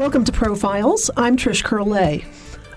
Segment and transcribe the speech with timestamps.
[0.00, 1.10] Welcome to Profiles.
[1.18, 2.24] I'm Trish Curlay.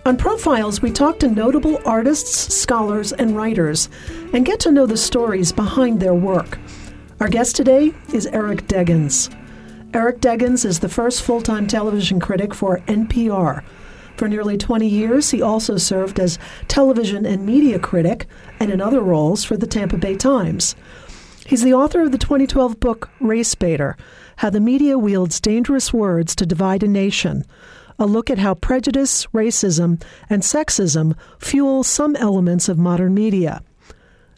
[0.06, 3.88] On Profiles, we talk to notable artists, scholars, and writers
[4.34, 6.60] and get to know the stories behind their work.
[7.22, 9.34] Our guest today is Eric Deggans.
[9.94, 13.64] Eric Deggans is the first full time television critic for NPR.
[14.18, 16.38] For nearly 20 years, he also served as
[16.68, 18.28] television and media critic
[18.60, 20.76] and in other roles for the Tampa Bay Times.
[21.46, 23.96] He's the author of the 2012 book Race Baiter
[24.38, 27.46] How the Media Wields Dangerous Words to Divide a Nation,
[28.00, 33.62] a look at how prejudice, racism, and sexism fuel some elements of modern media.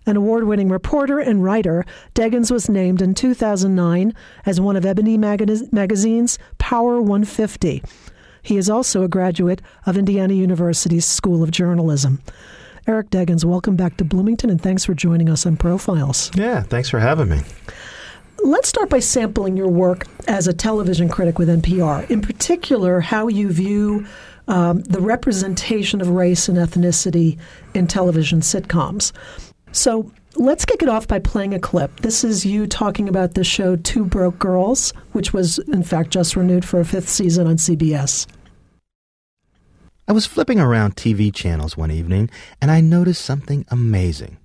[0.05, 4.13] An award winning reporter and writer, Deggans was named in 2009
[4.45, 7.81] as one of Ebony Magazine's Power 150.
[8.43, 12.21] He is also a graduate of Indiana University's School of Journalism.
[12.85, 16.29] Eric Deggans, welcome back to Bloomington and thanks for joining us on Profiles.
[16.35, 17.41] Yeah, thanks for having me.
[18.43, 23.27] Let's start by sampling your work as a television critic with NPR, in particular, how
[23.27, 24.05] you view
[24.47, 27.39] um, the representation of race and ethnicity
[27.73, 29.11] in television sitcoms.
[29.71, 32.01] So let's kick it off by playing a clip.
[32.01, 36.35] This is you talking about the show Two Broke Girls, which was, in fact, just
[36.35, 38.27] renewed for a fifth season on CBS.
[40.07, 42.29] I was flipping around TV channels one evening
[42.61, 44.37] and I noticed something amazing.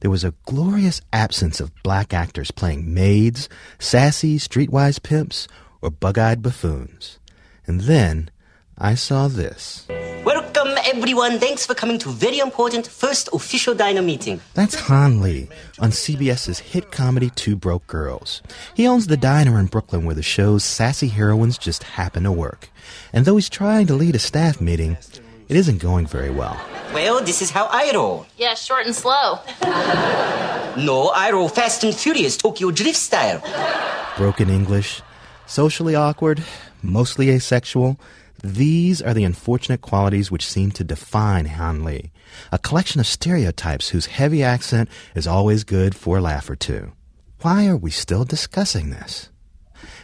[0.00, 5.48] There was a glorious absence of black actors playing maids, sassy, streetwise pimps,
[5.82, 7.18] or bug eyed buffoons.
[7.66, 8.30] And then
[8.78, 9.86] I saw this.
[10.24, 11.38] Welcome, everyone.
[11.38, 14.40] Thanks for coming to very important first official diner meeting.
[14.54, 18.42] That's Han Lee on CBS's hit comedy Two Broke Girls.
[18.74, 22.70] He owns the diner in Brooklyn where the show's sassy heroines just happen to work.
[23.12, 24.98] And though he's trying to lead a staff meeting,
[25.48, 26.60] it isn't going very well.
[26.92, 28.26] Well, this is how I roll.
[28.36, 29.40] Yeah, short and slow.
[30.76, 33.42] no, I roll fast and furious, Tokyo Drift style.
[34.16, 35.02] Broken English,
[35.46, 36.42] socially awkward,
[36.82, 37.98] mostly asexual.
[38.42, 42.12] These are the unfortunate qualities which seem to define Han Lee,
[42.52, 46.92] a collection of stereotypes whose heavy accent is always good for a laugh or two.
[47.42, 49.30] Why are we still discussing this?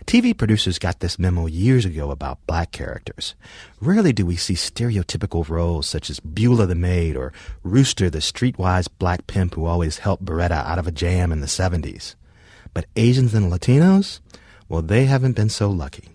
[0.04, 3.34] TV producers got this memo years ago about black characters.
[3.80, 7.32] Rarely do we see stereotypical roles such as Beulah the maid or
[7.62, 11.46] Rooster the streetwise black pimp who always helped Baretta out of a jam in the
[11.46, 12.14] 70s.
[12.74, 14.20] But Asians and Latinos?
[14.68, 16.08] Well, they haven't been so lucky.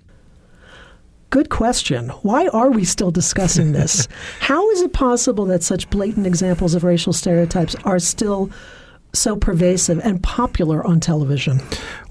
[1.29, 2.09] Good question.
[2.21, 4.07] Why are we still discussing this?
[4.39, 8.49] How is it possible that such blatant examples of racial stereotypes are still
[9.13, 11.59] so pervasive and popular on television?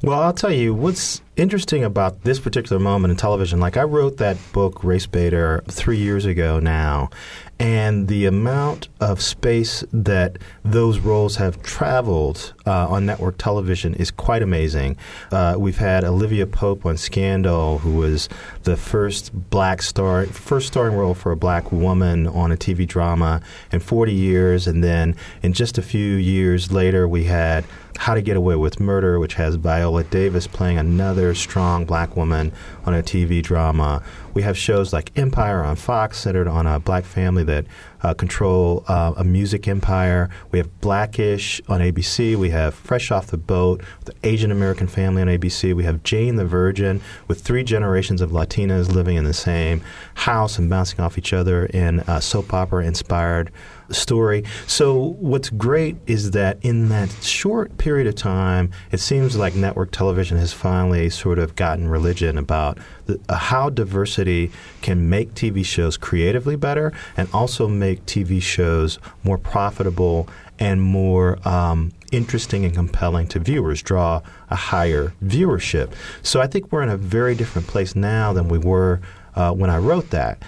[0.03, 3.61] Well, I'll tell you what's interesting about this particular moment in television.
[3.61, 7.11] Like, I wrote that book, Race Baiter, three years ago now,
[7.59, 14.11] and the amount of space that those roles have traveled uh, on network television is
[14.11, 14.97] quite amazing.
[15.33, 18.29] Uh, we've had Olivia Pope on Scandal, who was
[18.65, 23.41] the first black star, first starring role for a black woman on a TV drama
[23.73, 27.65] in 40 years, and then in just a few years later, we had
[27.99, 32.53] how to Get Away with Murder, which has Viola Davis playing another strong black woman
[32.85, 34.03] on a TV drama.
[34.37, 37.65] We have shows like Empire on Fox, centered on a black family that
[38.03, 40.29] uh, control uh, a music empire.
[40.51, 42.37] We have Blackish on ABC.
[42.37, 45.75] We have Fresh Off the Boat, the Asian American family on ABC.
[45.75, 49.81] We have Jane the Virgin, with three generations of Latinas living in the same
[50.13, 53.51] house and bouncing off each other in a soap opera inspired
[53.91, 54.45] story.
[54.67, 59.93] So what's great is that in that short period of time, it seems like network
[59.93, 64.26] television has finally sort of gotten religion about the, uh, how diversity
[64.83, 70.29] can make TV shows creatively better and also make TV shows more profitable
[70.59, 75.93] and more um, interesting and compelling to viewers, draw a higher viewership.
[76.23, 79.01] So I think we're in a very different place now than we were
[79.35, 80.43] uh, when I wrote that.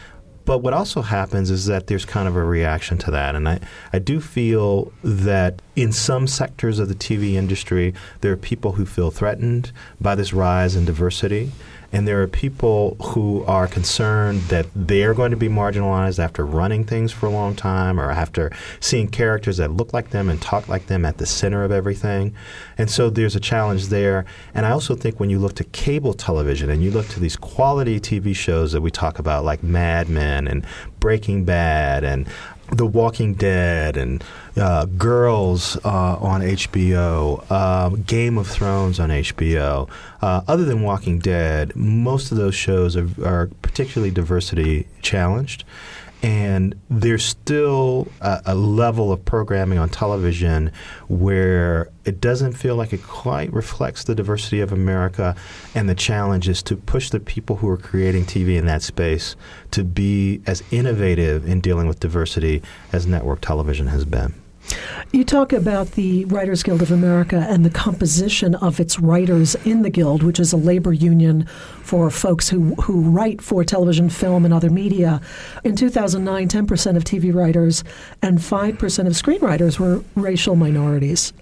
[0.49, 3.35] But what also happens is that there's kind of a reaction to that.
[3.35, 3.61] And I,
[3.93, 7.93] I do feel that in some sectors of the TV industry,
[8.23, 11.53] there are people who feel threatened by this rise in diversity.
[11.91, 16.85] And there are people who are concerned that they're going to be marginalized after running
[16.85, 20.69] things for a long time or after seeing characters that look like them and talk
[20.69, 22.35] like them at the center of everything.
[22.77, 24.27] And so there's a challenge there.
[24.55, 27.37] And I also think when you look to cable television and you look to these
[27.37, 30.67] quality TV shows that we talk about, like Mad Men and
[31.01, 32.29] Breaking Bad and
[32.71, 34.23] the Walking Dead and
[34.59, 39.89] uh, Girls uh, on HBO, uh, Game of Thrones on HBO.
[40.21, 45.65] Uh, other than Walking Dead, most of those shows are, are particularly diversity challenged.
[46.21, 50.73] And there's still a, a, level of programming on television
[51.07, 55.37] where it doesn't feel like it quite reflects the diversity of America.
[55.77, 59.37] And the challenge is to push the people who are creating TV in that space
[59.71, 62.63] to be as innovative in dealing with diversity
[62.93, 64.35] as network television has been.
[65.11, 69.83] You talk about the Writers Guild of America and the composition of its writers in
[69.83, 71.47] the Guild, which is a labor union
[71.83, 75.21] for folks who, who write for television, film, and other media.
[75.65, 77.85] In 2009, 10% of TV writers
[78.21, 81.33] and 5% of screenwriters were racial minorities.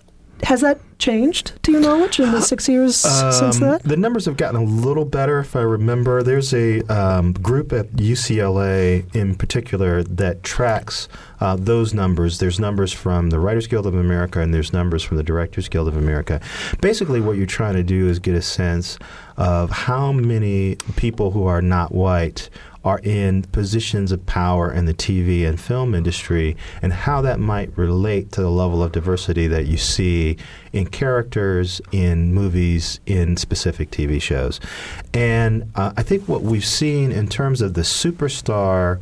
[0.42, 3.82] Has that changed, to your knowledge, in the six years um, since that?
[3.82, 6.22] The numbers have gotten a little better, if I remember.
[6.22, 11.08] There's a um, group at UCLA in particular that tracks
[11.40, 12.38] uh, those numbers.
[12.38, 15.88] There's numbers from the Writers Guild of America and there's numbers from the Directors Guild
[15.88, 16.40] of America.
[16.80, 18.98] Basically, what you're trying to do is get a sense
[19.36, 22.48] of how many people who are not white
[22.86, 27.76] are in positions of power in the TV and film industry and how that might
[27.76, 30.36] relate to the level of diversity that you see
[30.72, 34.60] in characters, in movies, in specific TV shows.
[35.12, 39.00] And uh, I think what we've seen in terms of the superstar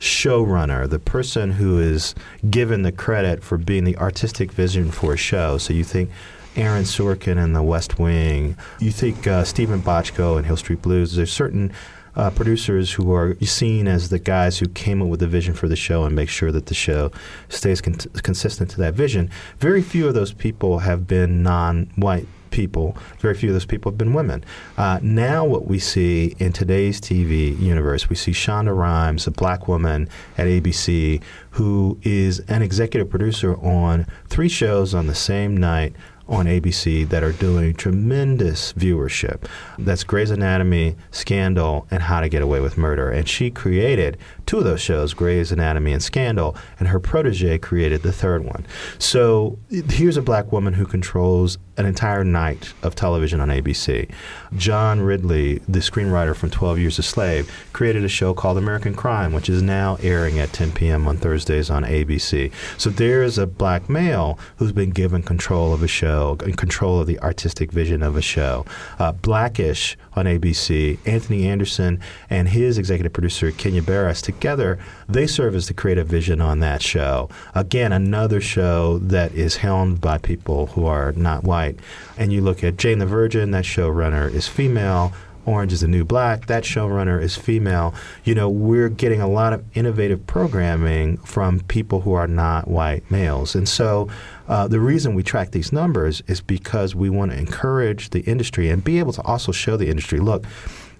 [0.00, 2.16] showrunner, the person who is
[2.50, 5.56] given the credit for being the artistic vision for a show.
[5.56, 6.10] So you think
[6.56, 11.14] Aaron Sorkin in The West Wing, you think uh, Steven Bochco in Hill Street Blues.
[11.14, 11.72] There's certain
[12.16, 15.68] uh, producers who are seen as the guys who came up with the vision for
[15.68, 17.10] the show and make sure that the show
[17.48, 19.30] stays con- consistent to that vision.
[19.58, 22.96] Very few of those people have been non-white people.
[23.18, 24.44] Very few of those people have been women.
[24.76, 29.68] Uh, now, what we see in today's TV universe, we see Shonda Rhimes, a black
[29.68, 31.22] woman at ABC,
[31.52, 35.94] who is an executive producer on three shows on the same night
[36.30, 39.44] on ABC that are doing tremendous viewership.
[39.78, 43.10] That's Grey's Anatomy, Scandal, and How to Get Away with Murder.
[43.10, 44.16] And she created
[44.50, 48.66] two of those shows, Grey's Anatomy and Scandal, and her protege created the third one.
[48.98, 54.10] So here's a black woman who controls an entire night of television on ABC.
[54.56, 59.32] John Ridley, the screenwriter from 12 Years a Slave, created a show called American Crime,
[59.32, 61.06] which is now airing at 10 p.m.
[61.06, 62.52] on Thursdays on ABC.
[62.76, 67.06] So there's a black male who's been given control of a show and control of
[67.06, 68.66] the artistic vision of a show.
[68.98, 74.78] Uh, Blackish on ABC, Anthony Anderson and his executive producer, Kenya Barris, together,
[75.08, 77.28] they serve as the creative vision on that show.
[77.54, 81.78] Again, another show that is helmed by people who are not white.
[82.16, 85.12] And you look at Jane the Virgin, that showrunner is female.
[85.50, 86.46] Orange is the New Black.
[86.46, 87.92] That showrunner is female.
[88.22, 93.10] You know, we're getting a lot of innovative programming from people who are not white
[93.10, 93.56] males.
[93.56, 94.08] And so
[94.46, 98.68] uh, the reason we track these numbers is because we want to encourage the industry
[98.68, 100.46] and be able to also show the industry look,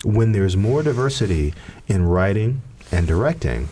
[0.04, 1.54] when there's more diversity
[1.86, 3.68] in writing and directing,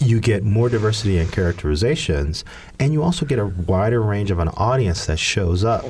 [0.00, 2.44] you get more diversity in characterizations,
[2.78, 5.84] and you also get a wider range of an audience that shows up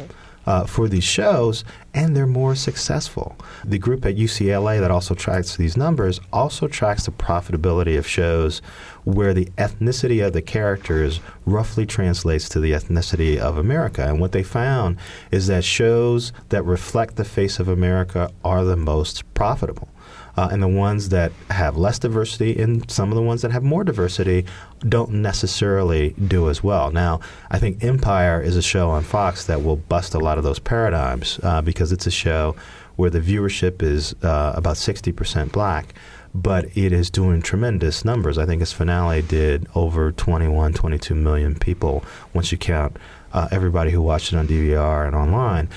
[0.47, 3.37] uh, for these shows, and they're more successful.
[3.65, 8.63] The group at UCLA that also tracks these numbers also tracks the profitability of shows
[9.05, 14.07] where the ethnicity of the characters roughly translates to the ethnicity of America.
[14.07, 14.99] And what they found
[15.31, 19.89] is that shows that reflect the face of America are the most profitable
[20.37, 23.63] uh, and the ones that have less diversity and some of the ones that have
[23.63, 24.45] more diversity
[24.89, 26.91] don't necessarily do as well.
[26.91, 30.45] Now, I think Empire is a show on Fox that will bust a lot of
[30.45, 32.57] those paradigms uh, because it's a show
[32.97, 35.95] where the viewership is uh, about 60% black
[36.35, 38.39] but it is doing tremendous numbers.
[38.39, 42.97] I think its finale did over 21, 22 million people once you count
[43.33, 45.69] uh, everybody who watched it on DVR and online,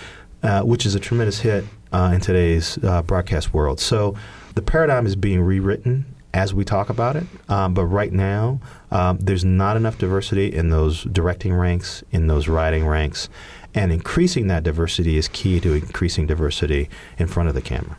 [0.44, 3.80] uh, which is a tremendous hit uh, in today's uh, broadcast world.
[3.80, 4.16] So
[4.56, 7.26] the paradigm is being rewritten as we talk about it.
[7.48, 8.60] Um, but right now,
[8.92, 13.30] um, there's not enough diversity in those directing ranks, in those writing ranks.
[13.76, 17.98] And increasing that diversity is key to increasing diversity in front of the camera.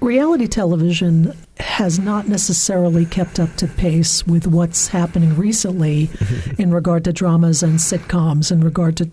[0.00, 6.08] Reality television has not necessarily kept up to pace with what's happening recently
[6.58, 9.10] in regard to dramas and sitcoms, in regard to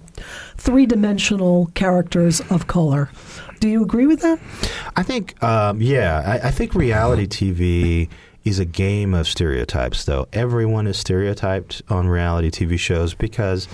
[0.56, 3.10] three dimensional characters of color.
[3.60, 4.39] Do you agree with that?
[4.96, 8.10] I think, um, yeah, I, I think reality TV
[8.46, 10.27] is a game of stereotypes, though.
[10.32, 13.67] Everyone is stereotyped on reality TV shows because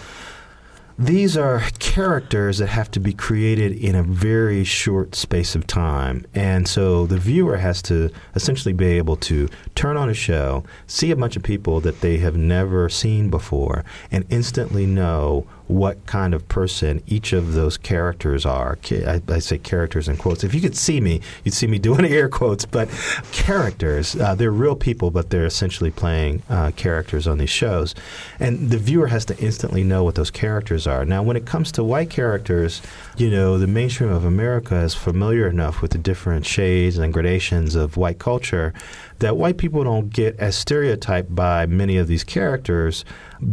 [0.97, 6.25] these are characters that have to be created in a very short space of time.
[6.35, 11.11] And so the viewer has to essentially be able to turn on a show, see
[11.11, 16.33] a bunch of people that they have never seen before, and instantly know what kind
[16.33, 18.77] of person each of those characters are.
[18.91, 20.43] I, I, say characters in quotes.
[20.43, 22.89] If you could see me, you'd see me doing air quotes, but
[23.31, 24.15] characters.
[24.15, 27.95] Uh, they're real people, but they're essentially playing uh, characters on these shows.
[28.43, 31.05] And the viewer has to instantly know what those characters are.
[31.05, 32.81] Now, when it comes to white characters,
[33.15, 37.73] you know, the mainstream of America is familiar enough with the different shades and gradations
[37.73, 38.73] of white culture
[39.19, 43.05] that white people don't get as stereotyped by many of these characters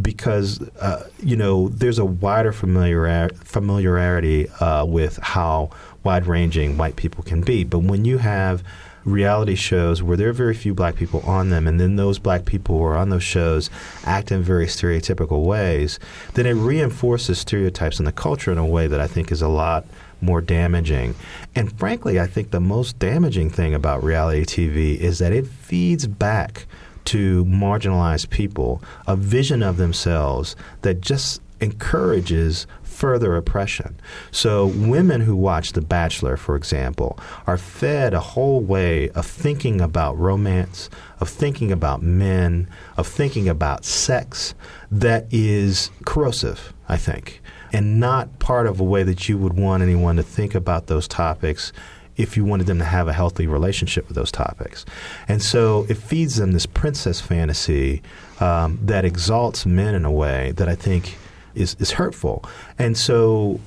[0.03, 5.71] because uh, you know there's a wider familiar familiarity uh, with how
[6.03, 7.63] wide-ranging white people can be.
[7.63, 8.65] But when you have
[9.05, 12.45] reality shows where there are very few black people on them, and then those black
[12.45, 13.71] people who are on those shows
[14.05, 15.99] act in very stereotypical ways,
[16.35, 19.49] then it reinforces stereotypes in the culture in a way that I think is a
[19.49, 19.87] lot
[20.21, 21.15] more damaging.
[21.55, 26.07] And frankly, I think the most damaging thing about reality TV is that it feeds
[26.07, 26.67] back
[27.07, 32.67] to marginalized people a vision of themselves that just encourages
[33.01, 33.99] further oppression.
[34.31, 39.81] So, women who watch The Bachelor, for example, are fed a whole way of thinking
[39.81, 44.55] about romance, of thinking about men, of thinking about sex
[44.91, 47.41] that is corrosive, I think,
[47.73, 51.09] and not part of a way that you would want anyone to think about those
[51.09, 51.73] topics
[52.19, 54.85] if you wanted them to have a healthy relationship with those topics.
[55.27, 58.03] And so it feeds them this princess fantasy
[58.41, 61.17] um, that exalts men in a way that I think
[61.55, 62.45] is, is hurtful.
[62.79, 63.61] And so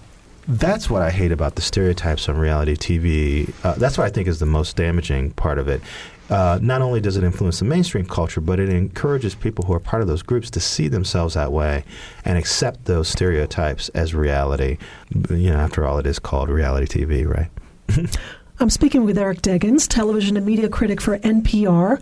[0.48, 3.54] that's what I hate about the stereotypes on reality TV.
[3.63, 5.82] Uh, that's what I think is the most damaging part of it.
[6.30, 9.80] Uh, not only does it influence the mainstream culture, but it encourages people who are
[9.80, 11.84] part of those groups to see themselves that way
[12.25, 14.78] and accept those stereotypes as reality.
[15.30, 17.50] You know, after all, it is called reality TV, right?
[18.60, 22.02] I'm speaking with Eric Deggans, television and media critic for NPR,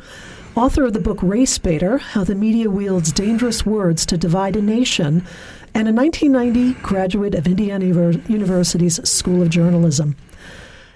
[0.55, 4.61] author of the book Race Baiter How the Media Wields Dangerous Words to Divide a
[4.61, 5.25] Nation,
[5.73, 10.15] and a 1990 graduate of Indiana University's School of Journalism.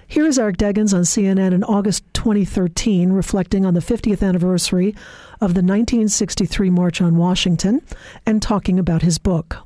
[0.08, 4.94] Here is Eric Deggans on CNN in August 2013, reflecting on the 50th anniversary
[5.40, 7.82] of the 1963 March on Washington
[8.24, 9.58] and talking about his book.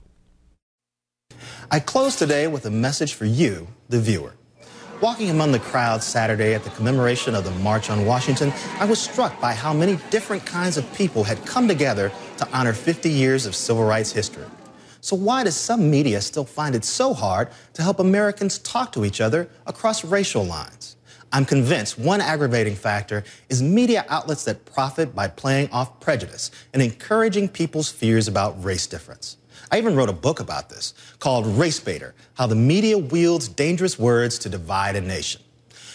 [1.71, 4.35] I close today with a message for you, the viewer.
[5.01, 9.01] Walking among the crowd Saturday at the commemoration of the March on Washington, I was
[9.01, 13.47] struck by how many different kinds of people had come together to honor 50 years
[13.47, 14.45] of civil rights history.
[15.01, 19.05] So, why does some media still find it so hard to help Americans talk to
[19.05, 20.97] each other across racial lines?
[21.33, 26.83] I'm convinced one aggravating factor is media outlets that profit by playing off prejudice and
[26.83, 29.37] encouraging people's fears about race difference.
[29.71, 33.99] I even wrote a book about this called Race Baiter How the Media Wields Dangerous
[33.99, 35.41] Words to Divide a Nation.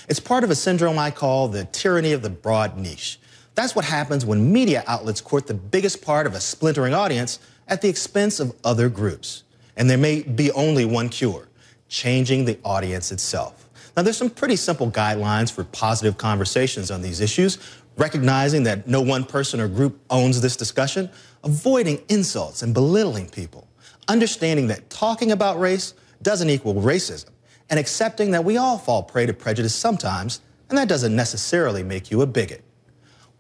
[0.08, 3.20] It's part of a syndrome I call the tyranny of the broad niche.
[3.56, 7.82] That's what happens when media outlets court the biggest part of a splintering audience at
[7.82, 9.44] the expense of other groups.
[9.78, 11.48] And there may be only one cure
[11.88, 13.70] changing the audience itself.
[13.96, 17.58] Now, there's some pretty simple guidelines for positive conversations on these issues,
[17.98, 21.10] recognizing that no one person or group owns this discussion,
[21.44, 23.68] avoiding insults and belittling people,
[24.10, 27.30] understanding that talking about race doesn't equal racism,
[27.70, 32.12] and accepting that we all fall prey to prejudice sometimes, and that doesn't necessarily make
[32.12, 32.65] you a bigot.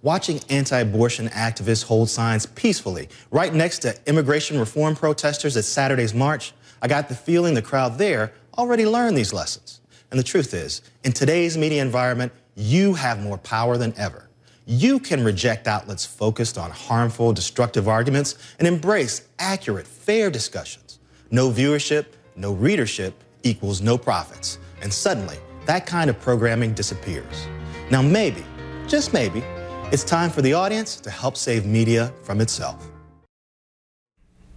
[0.05, 6.13] Watching anti abortion activists hold signs peacefully right next to immigration reform protesters at Saturday's
[6.13, 9.81] march, I got the feeling the crowd there already learned these lessons.
[10.11, 14.29] And the truth is, in today's media environment, you have more power than ever.
[14.67, 20.99] You can reject outlets focused on harmful, destructive arguments and embrace accurate, fair discussions.
[21.31, 24.59] No viewership, no readership equals no profits.
[24.83, 27.47] And suddenly, that kind of programming disappears.
[27.89, 28.45] Now, maybe,
[28.87, 29.43] just maybe,
[29.91, 32.94] it's time for the audience to help save media from itself.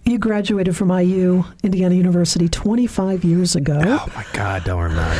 [0.09, 3.79] You graduated from IU, Indiana University, 25 years ago.
[3.83, 5.19] Oh my God, don't remind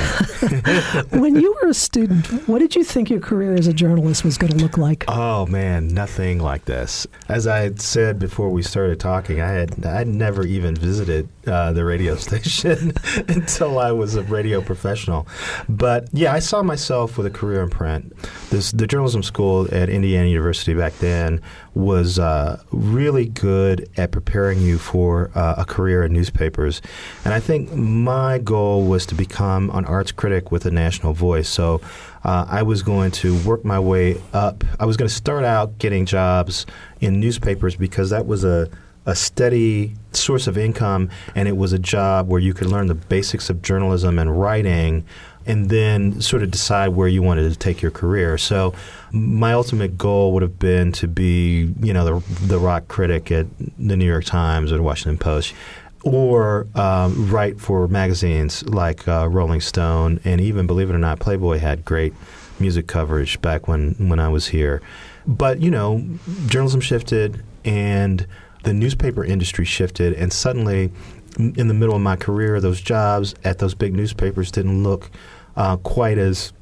[1.11, 1.19] me.
[1.19, 4.39] when you were a student, what did you think your career as a journalist was
[4.39, 5.05] going to look like?
[5.07, 7.05] Oh man, nothing like this.
[7.27, 11.85] As I said before we started talking, I had I'd never even visited uh, the
[11.85, 12.93] radio station
[13.27, 15.27] until I was a radio professional.
[15.67, 18.15] But yeah, I saw myself with a career in print.
[18.49, 21.41] This, the journalism school at Indiana University back then
[21.73, 26.81] was uh, really good at preparing you for uh, a career in newspapers.
[27.23, 31.49] And I think my goal was to become an arts critic with a national voice.
[31.49, 31.81] So
[32.23, 34.63] uh, I was going to work my way up.
[34.79, 36.65] I was going to start out getting jobs
[36.99, 38.69] in newspapers because that was a
[39.05, 42.93] a steady source of income, and it was a job where you could learn the
[42.95, 45.03] basics of journalism and writing,
[45.49, 48.37] and then sort of decide where you wanted to take your career.
[48.37, 48.73] So,
[49.11, 53.47] my ultimate goal would have been to be, you know, the, the rock critic at
[53.79, 55.55] the New York Times or the Washington Post
[56.03, 61.19] or um, write for magazines like uh, Rolling Stone, and even believe it or not,
[61.19, 62.13] Playboy had great
[62.59, 64.81] music coverage back when when I was here.
[65.27, 66.03] But you know,
[66.47, 68.25] journalism shifted, and
[68.63, 70.91] the newspaper industry shifted, and suddenly,
[71.37, 75.11] in the middle of my career, those jobs at those big newspapers didn't look
[75.59, 76.53] uh, quite as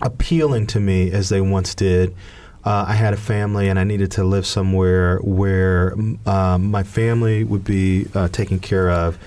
[0.00, 2.14] appealing to me as they once did.
[2.64, 7.42] Uh, I had a family and I needed to live somewhere where uh, my family
[7.42, 9.18] would be uh, taken care of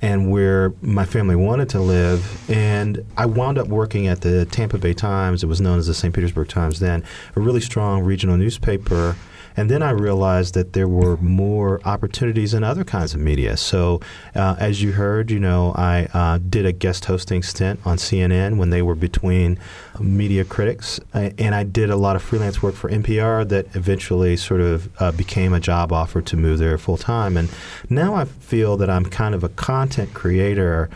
[0.00, 2.48] and where my family wanted to live.
[2.48, 5.42] And I wound up working at the Tampa Bay Times.
[5.42, 6.14] It was known as the St.
[6.14, 9.16] Petersburg Times then, a really strong regional newspaper.
[9.56, 13.56] And then I realized that there were more opportunities in other kinds of media.
[13.56, 14.00] So,
[14.34, 18.56] uh, as you heard, you know, I uh, did a guest hosting stint on CNN
[18.56, 19.58] when they were between
[19.98, 24.60] media critics, and I did a lot of freelance work for NPR that eventually sort
[24.60, 27.36] of uh, became a job offer to move there full time.
[27.36, 27.48] And
[27.88, 30.88] now I feel that I'm kind of a content creator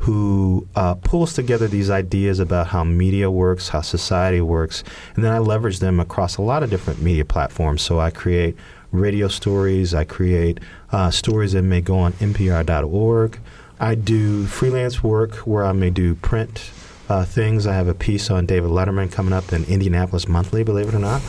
[0.00, 4.82] who uh, pulls together these ideas about how media works, how society works,
[5.14, 7.82] and then I leverage them across a lot of different media platforms.
[7.82, 8.56] So I create
[8.92, 10.58] radio stories, I create
[10.90, 13.38] uh, stories that may go on NPR.org.
[13.78, 16.70] I do freelance work where I may do print
[17.10, 17.66] uh, things.
[17.66, 20.98] I have a piece on David Letterman coming up in Indianapolis Monthly, believe it or
[20.98, 21.20] not.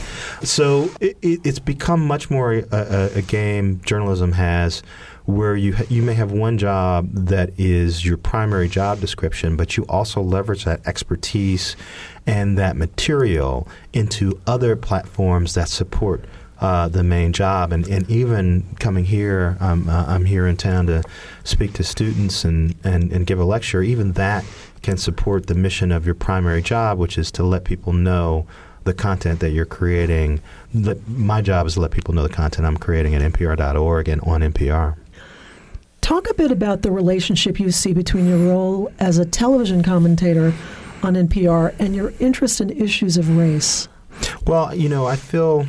[0.44, 4.84] So it, it, it's become much more a, a, a game journalism has
[5.36, 9.78] where you ha- you may have one job that is your primary job description, but
[9.78, 11.76] you also leverage that expertise
[12.28, 16.26] and that material into other platforms that support
[16.60, 17.74] uh, the main job.
[17.74, 21.04] And, and even coming here, um, uh, I'm here in town to
[21.44, 23.82] speak to students and, and, and give a lecture.
[23.82, 24.46] Even that
[24.84, 28.46] can support the mission of your primary job, which is to let people know
[28.84, 30.42] the content that you're creating.
[31.08, 34.42] my job is to let people know the content I'm creating at npr.org and on
[34.42, 34.96] NPR.
[36.12, 40.54] Talk a bit about the relationship you see between your role as a television commentator
[41.04, 43.88] on NPR and your interest in issues of race.
[44.46, 45.68] Well, you know, I feel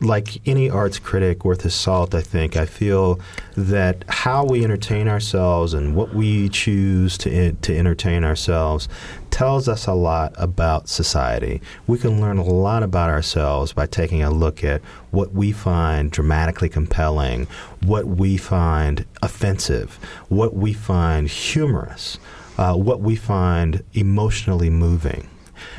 [0.00, 3.20] like any arts critic worth his salt, I think, I feel
[3.56, 8.88] that how we entertain ourselves and what we choose to to entertain ourselves
[9.30, 11.60] tells us a lot about society.
[11.86, 16.10] We can learn a lot about ourselves by taking a look at what we find
[16.10, 17.46] dramatically compelling,
[17.84, 22.18] what we find offensive, what we find humorous,
[22.58, 25.28] uh, what we find emotionally moving.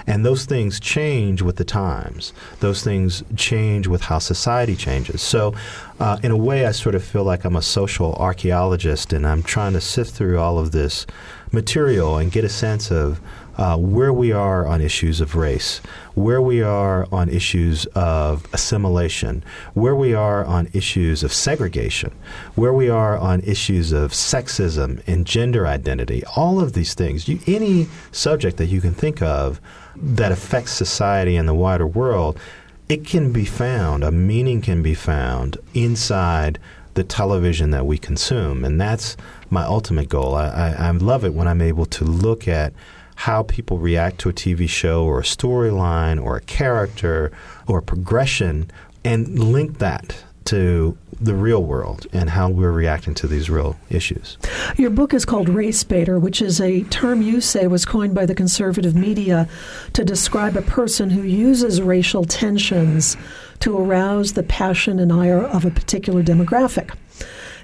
[0.08, 2.34] And those things change with the times.
[2.60, 5.22] Those things change with how society changes.
[5.22, 5.54] So,
[6.00, 9.44] uh, in a way, I sort of feel like I'm a social archaeologist and I'm
[9.44, 11.06] trying to sift through all of this
[11.52, 13.20] material and get a sense of
[13.58, 15.82] uh, where we are on issues of race,
[16.14, 22.12] where we are on issues of assimilation, where we are on issues of segregation,
[22.56, 27.28] where we are on issues of sexism and gender identity, all of these things.
[27.28, 29.60] You, any subject that you can think of
[29.96, 32.40] that affects society and the wider world,
[32.88, 36.60] it can be found, a meaning can be found inside
[36.94, 38.66] the television that we consume.
[38.66, 39.16] And that's
[39.50, 40.36] my ultimate goal.
[40.36, 42.74] I, I, I love it when I'm able to look at
[43.22, 47.32] how people react to a TV show or a storyline or a character
[47.68, 48.68] or a progression
[49.06, 54.40] and link that to the real world and how we're reacting to these real issues.
[54.76, 58.26] Your book is called Race Baiter, which is a term you say was coined by
[58.26, 59.48] the conservative media
[59.94, 63.18] to describe a person who uses racial tensions
[63.60, 66.96] to arouse the passion and ire of a particular demographic.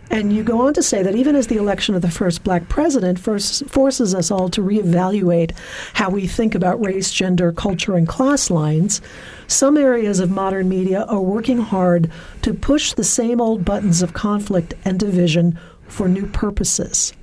[0.10, 2.70] And you go on to say that even as the election of the first black
[2.70, 5.52] president first forces us all to reevaluate
[5.94, 9.02] how we think about race, gender, culture, and class lines,
[9.48, 12.10] some areas of modern media are working hard
[12.42, 17.14] to push the same old buttons of conflict and division for new purposes.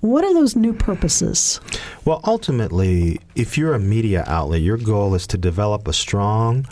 [0.00, 1.60] What are those new purposes?
[2.04, 6.66] Well, ultimately, if you're a media outlet, your goal is to develop a strong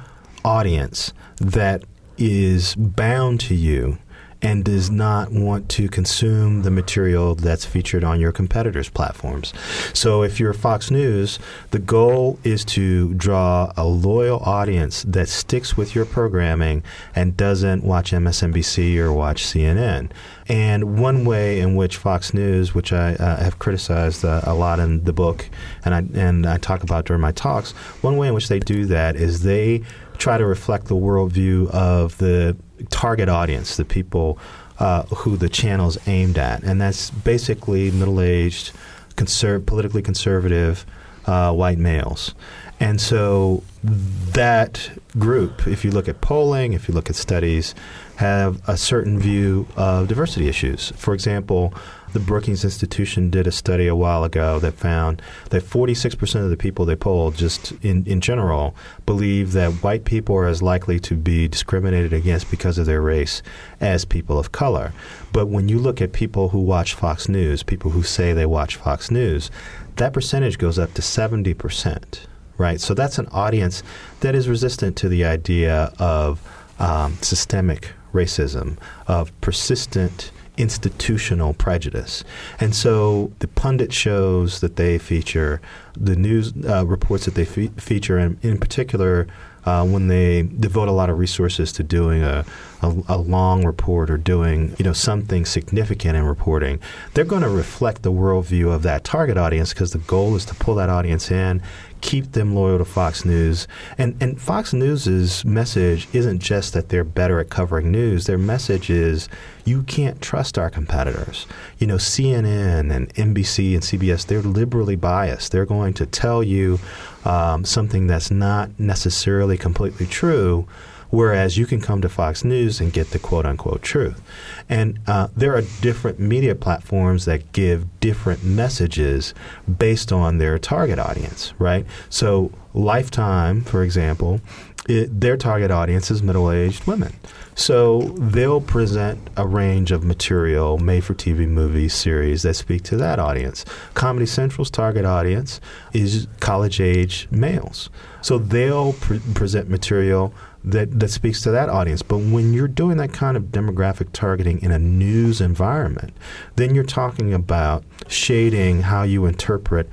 [0.44, 1.82] audience that
[2.18, 3.98] is bound to you
[4.42, 9.52] and does not want to consume the material that's featured on your competitors' platforms.
[9.94, 11.38] So if you're Fox News,
[11.70, 16.82] the goal is to draw a loyal audience that sticks with your programming
[17.14, 20.10] and doesn't watch MSNBC or watch CNN.
[20.48, 24.78] And one way in which Fox News, which I uh, have criticized uh, a lot
[24.78, 25.48] in the book,
[25.84, 27.72] and I and I talk about during my talks,
[28.02, 29.82] one way in which they do that is they
[30.18, 32.56] try to reflect the worldview of the
[32.90, 34.38] target audience, the people
[34.78, 38.72] uh, who the channel's aimed at, and that's basically middle-aged,
[39.16, 40.84] conser- politically conservative
[41.26, 42.34] uh, white males.
[42.78, 47.74] And so that group, if you look at polling, if you look at studies,
[48.16, 50.92] have a certain view of diversity issues.
[50.96, 51.72] For example,
[52.16, 56.56] the Brookings Institution did a study a while ago that found that 46% of the
[56.56, 58.74] people they polled, just in, in general,
[59.04, 63.42] believe that white people are as likely to be discriminated against because of their race
[63.82, 64.94] as people of color.
[65.30, 68.76] But when you look at people who watch Fox News, people who say they watch
[68.76, 69.50] Fox News,
[69.96, 72.20] that percentage goes up to 70%.
[72.56, 72.80] Right?
[72.80, 73.82] So that's an audience
[74.20, 76.40] that is resistant to the idea of
[76.78, 82.24] um, systemic racism, of persistent institutional prejudice.
[82.60, 85.60] And so the pundit shows that they feature,
[85.96, 89.26] the news uh, reports that they fe- feature, and in particular,
[89.66, 92.44] uh, when they devote a lot of resources to doing a,
[92.82, 96.78] a, a, long report or doing you know something significant in reporting,
[97.14, 100.54] they're going to reflect the worldview of that target audience because the goal is to
[100.54, 101.60] pull that audience in,
[102.06, 103.66] keep them loyal to Fox News.
[103.98, 108.26] And and Fox News's message isn't just that they're better at covering news.
[108.26, 109.28] Their message is
[109.64, 111.46] you can't trust our competitors.
[111.78, 115.50] You know, CNN and NBC and CBS, they're liberally biased.
[115.50, 116.78] They're going to tell you
[117.24, 120.68] um, something that's not necessarily completely true
[121.16, 124.20] whereas you can come to Fox News and get the quote unquote truth.
[124.68, 129.32] And uh, there are different media platforms that give different messages
[129.78, 131.86] based on their target audience, right?
[132.10, 134.42] So, Lifetime, for example,
[134.86, 137.14] it, their target audience is middle aged women.
[137.54, 142.96] So they'll present a range of material made for TV movies, series that speak to
[142.98, 143.64] that audience.
[143.94, 145.62] Comedy Central's target audience
[145.94, 147.88] is college age males.
[148.20, 150.34] So they'll pre- present material
[150.66, 152.02] that, that speaks to that audience.
[152.02, 156.12] But when you're doing that kind of demographic targeting in a news environment,
[156.56, 159.88] then you're talking about shading how you interpret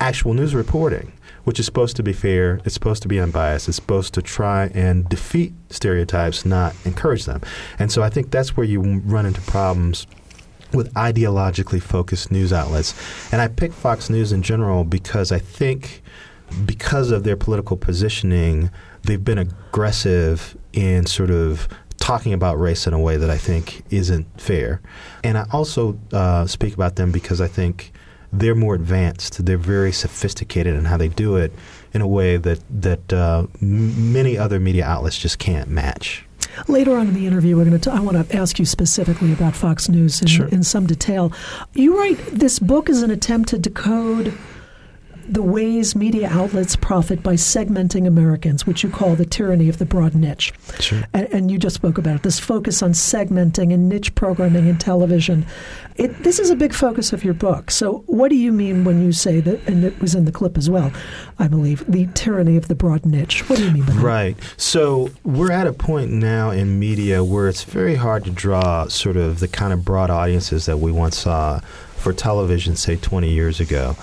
[0.00, 1.12] actual news reporting
[1.48, 4.66] which is supposed to be fair, it's supposed to be unbiased, it's supposed to try
[4.74, 7.40] and defeat stereotypes, not encourage them.
[7.78, 10.06] And so I think that's where you run into problems
[10.74, 12.94] with ideologically focused news outlets.
[13.32, 16.02] And I pick Fox News in general because I think
[16.66, 18.70] because of their political positioning,
[19.08, 21.66] they've been aggressive in sort of
[21.96, 24.80] talking about race in a way that I think isn't fair.
[25.24, 27.90] And I also uh, speak about them because I think
[28.32, 29.44] they're more advanced.
[29.44, 31.52] They're very sophisticated in how they do it
[31.94, 36.24] in a way that that uh, m- many other media outlets just can't match.
[36.68, 37.90] Later on in the interview, we're going to.
[37.90, 40.48] T- I want to ask you specifically about Fox News in, sure.
[40.48, 41.32] in some detail.
[41.74, 44.36] You write this book is an attempt to decode
[45.28, 49.84] the ways media outlets profit by segmenting Americans, which you call the tyranny of the
[49.84, 50.52] broad niche.
[50.80, 51.02] Sure.
[51.12, 54.78] And, and you just spoke about it, this focus on segmenting and niche programming in
[54.78, 55.46] television.
[55.96, 57.70] It, this is a big focus of your book.
[57.70, 60.56] So, what do you mean when you say that, and it was in the clip
[60.56, 60.92] as well,
[61.38, 63.48] I believe, the tyranny of the broad niche?
[63.48, 64.02] What do you mean by that?
[64.02, 64.36] Right.
[64.56, 69.16] So, we're at a point now in media where it's very hard to draw sort
[69.16, 71.60] of the kind of broad audiences that we once saw
[71.96, 73.96] for television, say, 20 years ago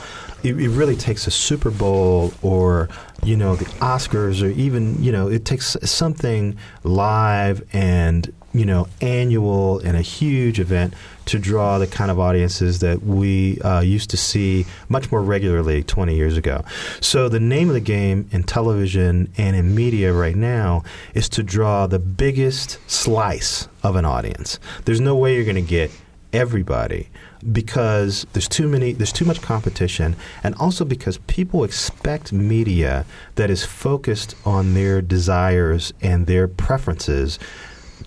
[0.46, 2.88] it, it, really takes a Super Bowl or
[3.24, 8.88] you know the Oscars or even you know it takes something live and you know
[9.02, 10.94] annual and a huge event
[11.26, 15.82] to draw the kind of audiences that we uh, used to see much more regularly
[15.82, 16.64] 20 years ago.
[17.02, 20.84] So the name of the game in television and in media right now
[21.16, 24.60] is to draw the biggest slice of an audience.
[24.86, 25.90] There's no way you're going to get
[26.32, 27.10] everybody
[27.52, 33.06] because there's too many there's too much competition and also because people expect media
[33.36, 37.38] that is focused on their desires and their preferences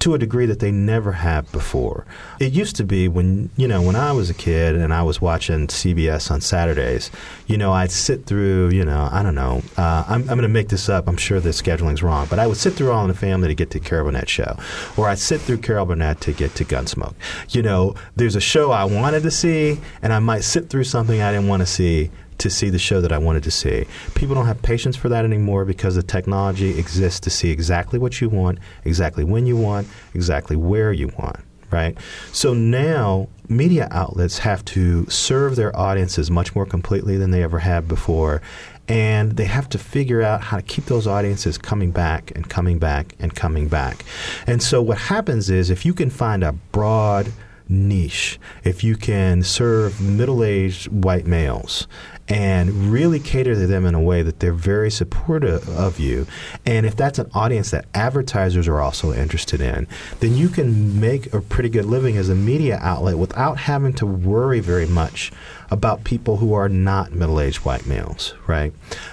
[0.01, 2.07] to a degree that they never have before.
[2.41, 5.21] It used to be when you know when I was a kid and I was
[5.21, 7.11] watching CBS on Saturdays.
[7.47, 8.71] You know, I'd sit through.
[8.71, 9.63] You know, I don't know.
[9.77, 11.09] Uh, I'm, I'm going to make this up.
[11.09, 13.55] I'm sure the scheduling's wrong, but I would sit through All in the Family to
[13.55, 14.57] get to Carol Burnett show,
[14.97, 17.15] or I'd sit through Carol Burnett to get to Gunsmoke.
[17.51, 21.21] You know, there's a show I wanted to see, and I might sit through something
[21.21, 23.87] I didn't want to see to see the show that I wanted to see.
[24.15, 28.21] People don't have patience for that anymore because the technology exists to see exactly what
[28.21, 31.37] you want, exactly when you want, exactly where you want,
[31.71, 31.99] right?
[32.33, 37.59] So now media outlets have to serve their audiences much more completely than they ever
[37.59, 38.41] have before.
[38.87, 42.79] And they have to figure out how to keep those audiences coming back and coming
[42.79, 44.03] back and coming back.
[44.47, 47.31] And so, what happens is if you can find a broad
[47.69, 51.87] niche, if you can serve middle aged white males
[52.29, 56.27] and really cater to them in a way that they're very supportive of you.
[56.67, 59.87] And if that's an audience that advertisers are also interested in,
[60.21, 64.07] then you can make a pretty good living as a media outlet without having to
[64.07, 65.33] worry very much
[65.71, 68.73] about people who are not middle aged white males, right?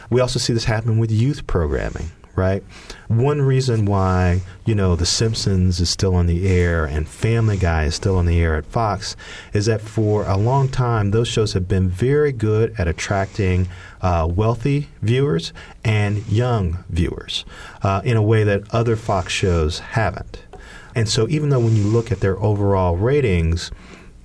[0.10, 2.64] We also see this happen with youth programming right?
[3.08, 7.86] One reason why, you know, The Simpsons is still on the air and Family Guy
[7.86, 9.16] is still on the air at Fox
[9.54, 13.68] is that for a long time, those shows have been very good at attracting
[14.02, 17.46] uh, wealthy viewers and young viewers
[17.84, 20.42] uh, in a way that other Fox shows haven't.
[20.96, 23.70] And so, even though when you look at their overall ratings,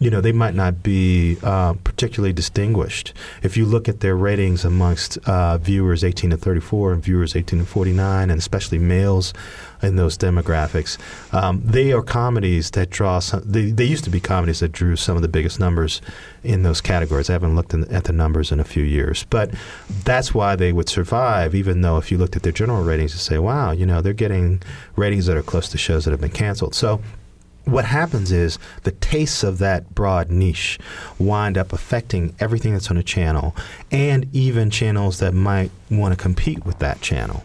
[0.00, 3.12] you know, they might not be uh, particularly distinguished.
[3.42, 7.58] If you look at their ratings amongst uh, viewers 18 to 34 and viewers 18
[7.58, 9.34] to 49, and especially males
[9.82, 10.96] in those demographics,
[11.34, 13.42] um, they are comedies that draw some.
[13.44, 16.00] They, they, used to be comedies that drew some of the biggest numbers
[16.42, 17.28] in those categories.
[17.28, 19.50] I haven't looked in, at the numbers in a few years, but
[20.04, 21.54] that's why they would survive.
[21.54, 24.14] Even though if you looked at their general ratings, you say, "Wow, you know, they're
[24.14, 24.62] getting
[24.96, 27.02] ratings that are close to shows that have been canceled." So
[27.64, 30.78] what happens is the tastes of that broad niche
[31.18, 33.54] wind up affecting everything that's on a channel
[33.90, 37.44] and even channels that might want to compete with that channel.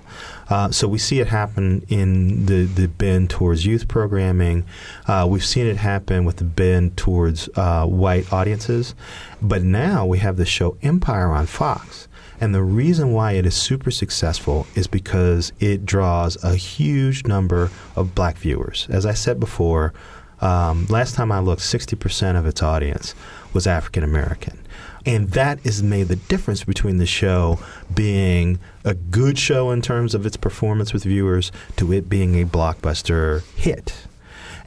[0.49, 4.63] Uh, so we see it happen in the, the bend towards youth programming.
[5.07, 8.93] Uh, we've seen it happen with the bend towards uh, white audiences.
[9.41, 12.07] But now we have the show Empire on Fox.
[12.39, 17.71] And the reason why it is super successful is because it draws a huge number
[17.95, 18.87] of black viewers.
[18.89, 19.93] As I said before,
[20.41, 23.15] um, last time I looked, 60% of its audience
[23.53, 24.59] was African American.
[25.05, 27.59] And that has made the difference between the show
[27.93, 32.45] being a good show in terms of its performance with viewers to it being a
[32.45, 34.07] blockbuster hit.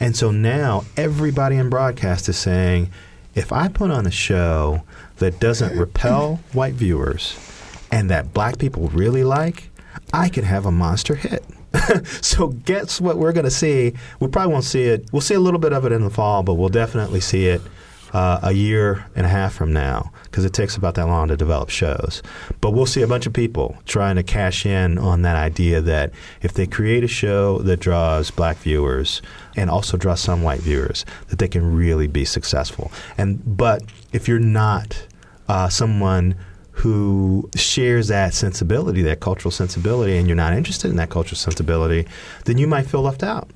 [0.01, 2.91] And so now everybody in broadcast is saying
[3.35, 4.85] if I put on a show
[5.17, 7.37] that doesn't repel white viewers
[7.91, 9.71] and that black people really like,
[10.13, 11.45] I could have a monster hit.
[12.23, 13.93] so guess what we're going to see?
[14.21, 15.09] We probably won't see it.
[15.13, 17.61] We'll see a little bit of it in the fall, but we'll definitely see it
[18.13, 21.37] uh, a year and a half from now because it takes about that long to
[21.37, 22.23] develop shows.
[22.61, 26.13] But we'll see a bunch of people trying to cash in on that idea that
[26.43, 29.21] if they create a show that draws black viewers
[29.57, 32.91] and also draws some white viewers, that they can really be successful.
[33.17, 35.07] And but if you're not
[35.49, 36.35] uh, someone
[36.79, 42.07] who shares that sensibility, that cultural sensibility, and you're not interested in that cultural sensibility,
[42.45, 43.51] then you might feel left out.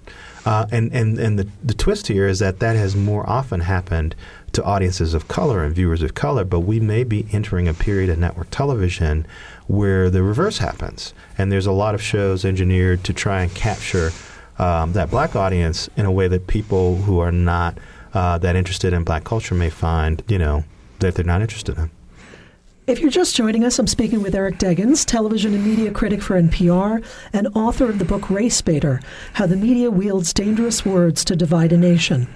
[0.45, 4.17] Uh, and and, and the, the twist here is that that has more often happened
[4.51, 8.11] to audiences of color and viewers of color, but we may be entering a period
[8.11, 9.25] of network television
[9.69, 11.15] where the reverse happens.
[11.39, 14.11] And there's a lot of shows engineered to try and capture
[14.59, 17.79] um, that black audience in a way that people who are not
[18.15, 20.65] uh, that interested in black culture may find, you know,
[20.99, 21.91] that they're not interested in.
[22.85, 26.35] If you're just joining us, I'm speaking with Eric Deggans, television and media critic for
[26.35, 29.01] NPR and author of the book Race Baiter
[29.35, 32.27] How the Media Wields Dangerous Words to Divide a Nation.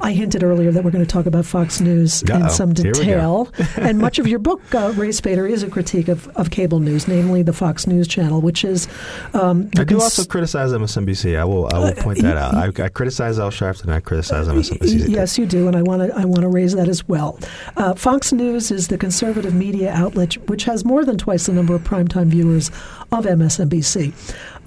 [0.00, 2.36] I hinted earlier that we're going to talk about Fox News Uh-oh.
[2.36, 3.52] in some detail.
[3.76, 7.08] and much of your book, uh, Race Baiter, is a critique of, of cable news,
[7.08, 8.88] namely the Fox News channel, which is.
[9.34, 11.38] Um, I do cons- also criticize MSNBC.
[11.38, 12.54] I will, I will uh, point that out.
[12.54, 13.88] I, I, criticize Al Sharpton.
[13.90, 15.08] I criticize MSNBC.
[15.08, 17.38] Yes, you do, and I want to I want to raise that as well.
[17.76, 21.74] Uh, Fox News is the conservative media outlet which has more than twice the number
[21.74, 22.70] of primetime viewers
[23.12, 24.12] of MSNBC.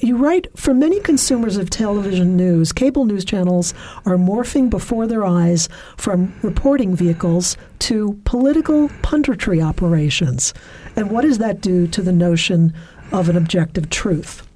[0.02, 3.74] You write For many consumers of television news, cable news channels
[4.06, 10.54] are morphing before their eyes from reporting vehicles to political punditry operations.
[10.96, 12.74] And what does that do to the notion
[13.12, 14.48] of an objective truth?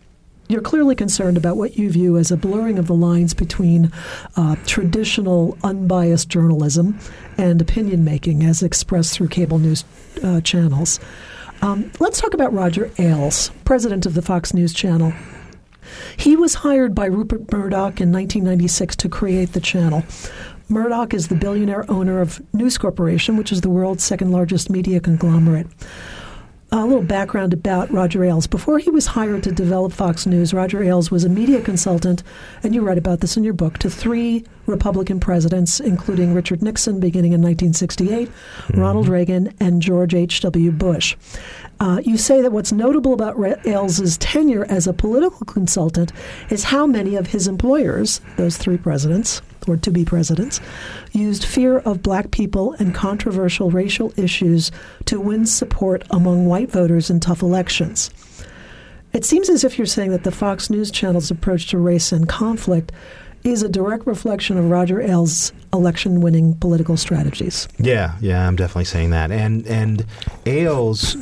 [0.47, 3.91] You're clearly concerned about what you view as a blurring of the lines between
[4.37, 6.97] uh, traditional unbiased journalism
[7.37, 9.83] and opinion making as expressed through cable news
[10.23, 11.01] uh, channels.
[11.63, 15.13] Um, let's talk about Roger Ailes, president of the Fox News Channel.
[16.17, 20.03] He was hired by Rupert Murdoch in 1996 to create the channel.
[20.67, 24.99] Murdoch is the billionaire owner of News Corporation, which is the world's second largest media
[24.99, 25.67] conglomerate.
[26.75, 28.47] A little background about Roger Ailes.
[28.47, 32.23] Before he was hired to develop Fox News, Roger Ailes was a media consultant,
[32.63, 36.99] and you write about this in your book, to three Republican presidents, including Richard Nixon
[36.99, 38.81] beginning in 1968, mm-hmm.
[38.81, 40.71] Ronald Reagan, and George H.W.
[40.71, 41.15] Bush.
[41.79, 46.11] Uh, you say that what's notable about Ailes' tenure as a political consultant
[46.49, 50.59] is how many of his employers, those three presidents, or to be presidents,
[51.11, 54.71] used fear of black people and controversial racial issues
[55.05, 58.09] to win support among white voters in tough elections.
[59.13, 62.27] It seems as if you're saying that the Fox News channel's approach to race and
[62.27, 62.91] conflict
[63.43, 67.67] is a direct reflection of Roger Ailes' election-winning political strategies.
[67.77, 69.31] Yeah, yeah, I'm definitely saying that.
[69.31, 70.05] And and
[70.45, 71.15] Ailes.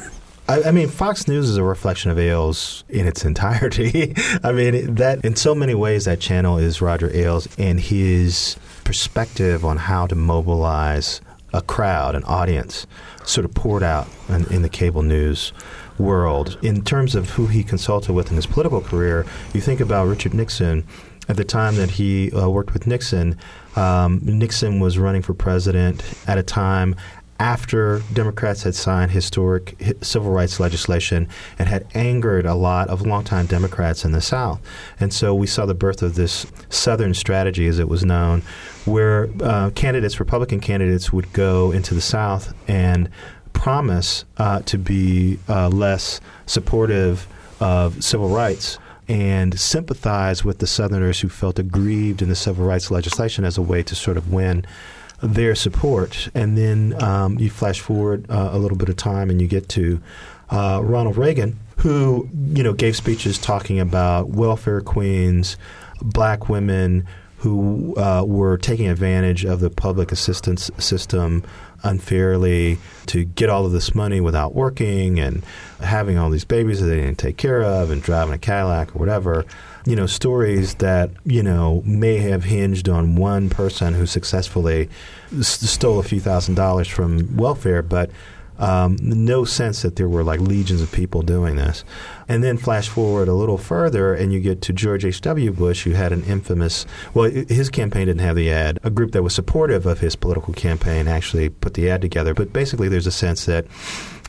[0.47, 4.13] I, I mean, Fox News is a reflection of Ailes in its entirety.
[4.43, 9.63] I mean, that in so many ways, that channel is Roger Ailes and his perspective
[9.63, 11.21] on how to mobilize
[11.54, 12.88] a crowd, an audience,
[13.23, 15.54] sort of poured out in, in the cable news
[15.97, 16.58] world.
[16.62, 20.34] In terms of who he consulted with in his political career, you think about Richard
[20.34, 20.86] Nixon.
[21.30, 23.38] At the time that he uh, worked with Nixon,
[23.75, 26.95] um, Nixon was running for president at a time
[27.41, 31.27] after Democrats had signed historic civil rights legislation
[31.58, 34.62] and had angered a lot of longtime Democrats in the South.
[34.99, 38.43] And so we saw the birth of this Southern strategy, as it was known,
[38.86, 43.10] where uh, candidates, Republican candidates, would go into the South and
[43.54, 47.27] promise uh, to be uh, less supportive
[47.60, 48.77] of civil rights
[49.08, 53.63] and sympathize with the Southerners who felt aggrieved in the civil rights legislation as a
[53.63, 54.63] way to sort of win
[55.21, 56.29] their support.
[56.34, 59.69] And then um, you flash forward uh, a little bit of time and you get
[59.69, 60.01] to
[60.49, 65.57] uh, Ronald Reagan, who you know gave speeches talking about welfare queens,
[66.01, 67.07] black women
[67.38, 71.43] who uh, were taking advantage of the public assistance system
[71.84, 75.43] unfairly to get all of this money without working and
[75.79, 78.99] having all these babies that they didn't take care of and driving a Cadillac or
[78.99, 79.43] whatever
[79.85, 84.89] you know, stories that, you know, may have hinged on one person who successfully
[85.37, 88.11] s- stole a few thousand dollars from welfare, but
[88.61, 91.83] um, no sense that there were like legions of people doing this.
[92.27, 95.51] And then flash forward a little further, and you get to George H.W.
[95.51, 98.79] Bush, who had an infamous, well, his campaign didn't have the ad.
[98.83, 102.35] A group that was supportive of his political campaign actually put the ad together.
[102.35, 103.65] But basically, there's a sense that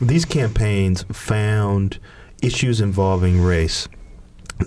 [0.01, 1.99] these campaigns found
[2.41, 3.87] issues involving race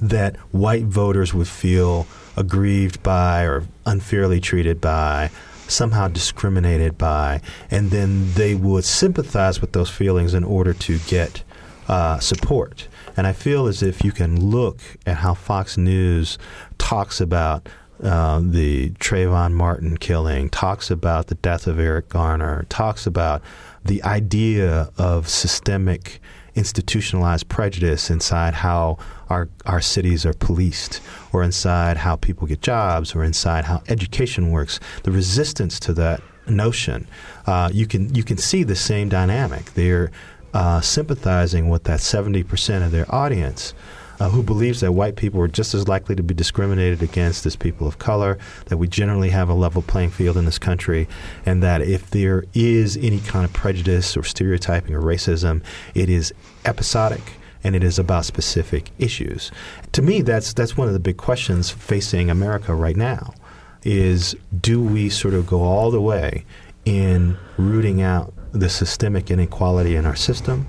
[0.03, 2.07] that white voters would feel
[2.37, 5.31] aggrieved by or unfairly treated by,
[5.69, 11.43] somehow discriminated by, and then they would sympathize with those feelings in order to get
[11.89, 12.89] uh, support.
[13.17, 16.39] And I feel as if you can look at how Fox News
[16.79, 17.69] talks about
[18.03, 23.41] uh, the Trayvon Martin killing, talks about the death of Eric Garner, talks about
[23.85, 26.21] the idea of systemic
[26.57, 31.01] institutionalized prejudice inside how our, our cities are policed,
[31.33, 34.81] or inside how people get jobs, or inside how education works.
[35.05, 37.07] The resistance to that notion,
[37.47, 39.75] uh, you can you can see the same dynamic.
[39.75, 40.11] They're
[40.55, 43.75] uh, sympathizing with that seventy percent of their audience
[44.21, 47.57] uh, who believes that white people are just as likely to be discriminated against as
[47.57, 51.09] people of color, that we generally have a level playing field in this country,
[51.45, 55.63] and that if there is any kind of prejudice or stereotyping or racism,
[55.95, 56.33] it is
[56.65, 57.23] episodic
[57.65, 59.51] and it is about specific issues.
[59.93, 63.35] To me, that's that's one of the big questions facing America right now.
[63.83, 66.45] Is do we sort of go all the way
[66.85, 70.67] in rooting out the systemic inequality in our system?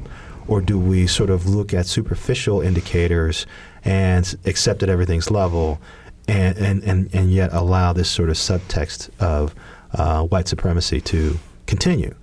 [0.48, 3.46] Or do we sort of look at superficial indicators
[3.84, 5.80] and accept that everything's level
[6.28, 9.56] and, and, and, and yet allow this sort of subtext of
[9.94, 12.14] uh, white supremacy to continue?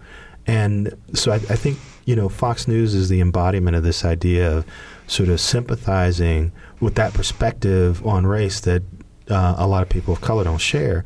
[0.47, 4.59] And so I, I think, you know, Fox News is the embodiment of this idea
[4.59, 4.67] of
[5.07, 8.83] sort of sympathizing with that perspective on race that
[9.31, 11.05] uh, a lot of people of color don't share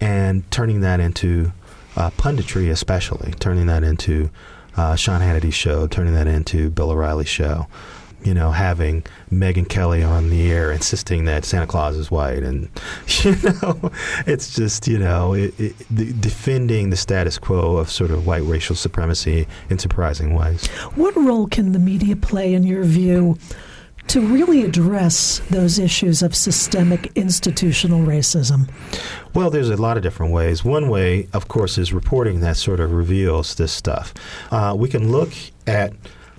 [0.00, 1.52] and turning that into
[1.96, 4.30] uh, punditry, especially, turning that into
[4.80, 7.66] uh, Sean Hannity's show, turning that into Bill O'Reilly's show.
[8.22, 12.68] You know, having Megyn Kelly on the air insisting that Santa Claus is white, and
[13.22, 13.90] you know,
[14.26, 18.42] it's just you know, it, it, the, defending the status quo of sort of white
[18.42, 20.66] racial supremacy in surprising ways.
[20.96, 23.38] What role can the media play, in your view,
[24.10, 28.68] to really address those issues of systemic institutional racism?
[29.34, 30.64] Well, there's a lot of different ways.
[30.64, 34.12] One way, of course, is reporting that sort of reveals this stuff.
[34.50, 35.30] Uh, we can look
[35.68, 35.92] at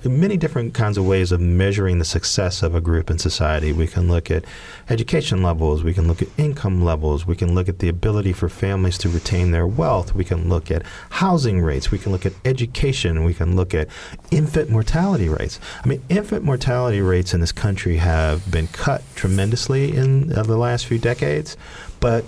[0.09, 3.71] many different kinds of ways of measuring the success of a group in society.
[3.71, 4.45] We can look at
[4.89, 8.49] education levels, we can look at income levels, we can look at the ability for
[8.49, 12.33] families to retain their wealth, we can look at housing rates, we can look at
[12.45, 13.87] education, we can look at
[14.31, 15.59] infant mortality rates.
[15.83, 20.57] I mean, infant mortality rates in this country have been cut tremendously in uh, the
[20.57, 21.57] last few decades.
[21.99, 22.25] But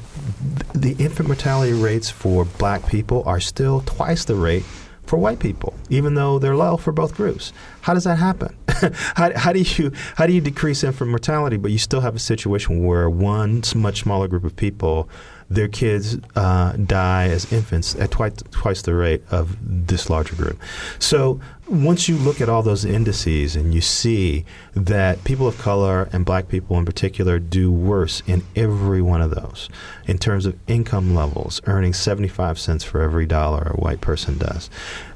[0.75, 4.63] the infant mortality rates for black people are still twice the rate
[5.05, 7.53] for white people, even though they're low for both groups.
[7.81, 8.55] How does that happen?
[9.15, 12.19] how, how, do you how do you decrease infant mortality, but you still have a
[12.19, 15.09] situation where one much smaller group of people
[15.53, 20.59] their kids uh, die as infants at twice, twice the rate of this larger group.
[20.99, 26.09] So once you look at all those indices and you see that people of color
[26.11, 29.69] and black people in particular do worse in every one of those
[30.05, 34.69] in terms of income levels, earning 75 cents for every dollar a white person does,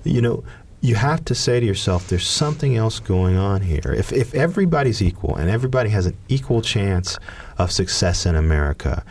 [0.03, 0.43] you know,
[0.79, 3.93] you have to say to yourself, there's something else going on here.
[3.97, 7.17] If, if everybody's equal and everybody has an equal chance
[7.57, 9.03] of success in America,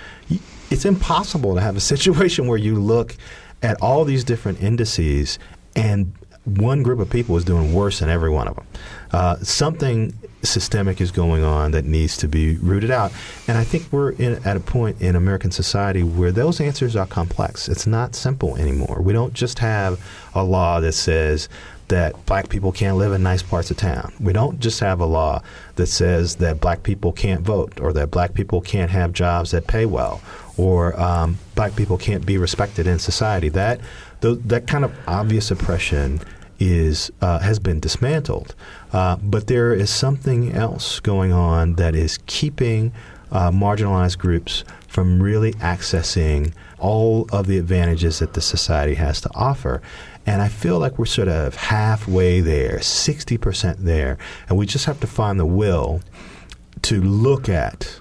[0.70, 3.16] it's impossible to have a situation where you look
[3.62, 5.38] at all these different indices
[5.74, 6.12] and
[6.44, 8.66] one group of people is doing worse than every one of them.
[9.12, 13.12] Uh, something systemic is going on that needs to be rooted out.
[13.48, 17.06] And I think we're in, at a point in American society where those answers are
[17.06, 17.68] complex.
[17.68, 19.00] It's not simple anymore.
[19.02, 20.00] We don't just have
[20.34, 21.48] a law that says
[21.88, 24.12] that black people can't live in nice parts of town.
[24.20, 25.42] We don't just have a law
[25.76, 29.66] that says that black people can't vote or that black people can't have jobs that
[29.66, 30.20] pay well
[30.56, 33.48] or um, black people can't be respected in society.
[33.48, 33.80] That
[34.20, 36.20] th- that kind of obvious oppression
[36.58, 38.54] is uh, has been dismantled.
[38.92, 42.92] Uh, but there is something else going on that is keeping
[43.30, 49.30] uh, marginalized groups from really accessing all of the advantages that the society has to
[49.34, 49.82] offer.
[50.26, 54.18] And I feel like we're sort of halfway there, 60% there,
[54.48, 56.02] and we just have to find the will
[56.82, 58.00] to look at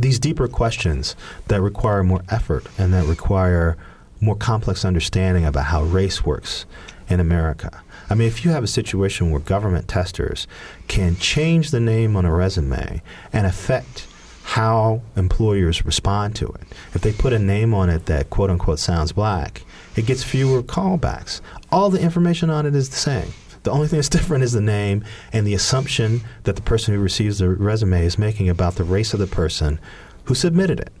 [0.00, 1.14] these deeper questions
[1.48, 3.76] that require more effort and that require
[4.20, 6.66] more complex understanding about how race works
[7.08, 7.82] in America.
[8.08, 10.46] I mean, if you have a situation where government testers
[10.88, 14.06] can change the name on a resume and affect
[14.42, 16.62] how employers respond to it,
[16.94, 19.62] if they put a name on it that quote unquote sounds black,
[19.96, 21.40] it gets fewer callbacks.
[21.70, 23.32] All the information on it is the same.
[23.62, 27.00] The only thing that's different is the name and the assumption that the person who
[27.00, 29.80] receives the resume is making about the race of the person
[30.24, 30.92] who submitted it.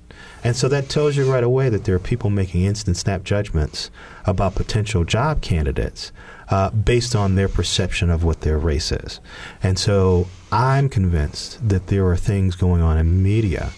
[0.42, 3.90] And so that tells you right away that there are people making instant snap judgments
[4.26, 6.12] about potential job candidates
[6.50, 9.20] uh, based on their perception of what their race is.
[9.62, 13.70] And so I'm convinced that there are things going on in media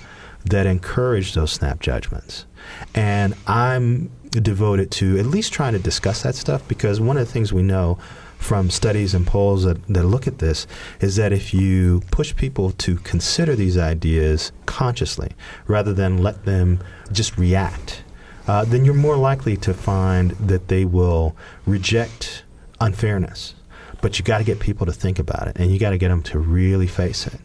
[0.44, 2.46] that encourage those snap judgments.
[2.94, 4.10] And I'm
[4.40, 7.62] devoted to at least trying to discuss that stuff because one of the things we
[7.62, 7.98] know
[8.38, 10.66] from studies and polls that, that look at this
[11.00, 15.32] is that if you push people to consider these ideas consciously
[15.66, 16.80] rather than let them
[17.12, 18.02] just react,
[18.46, 21.34] uh, then you're more likely to find that they will
[21.66, 22.44] reject
[22.80, 23.54] unfairness.
[24.00, 26.08] But you got to get people to think about it, and you got to get
[26.08, 27.40] them to really face it.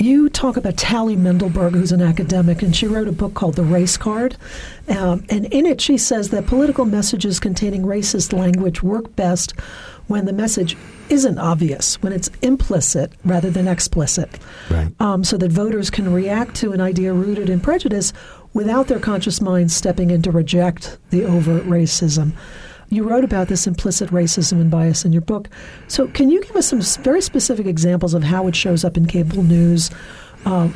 [0.00, 3.64] You talk about Tali Mendelberg, who's an academic, and she wrote a book called The
[3.64, 4.36] Race Card.
[4.88, 9.58] Um, and in it, she says that political messages containing racist language work best
[10.06, 10.76] when the message
[11.08, 14.38] isn't obvious, when it's implicit rather than explicit.
[14.70, 14.88] Right.
[15.00, 18.12] Um, so that voters can react to an idea rooted in prejudice
[18.54, 22.34] without their conscious minds stepping in to reject the overt racism.
[22.90, 25.48] You wrote about this implicit racism and bias in your book.
[25.88, 29.06] So, can you give us some very specific examples of how it shows up in
[29.06, 29.90] cable news?
[30.46, 30.68] Uh,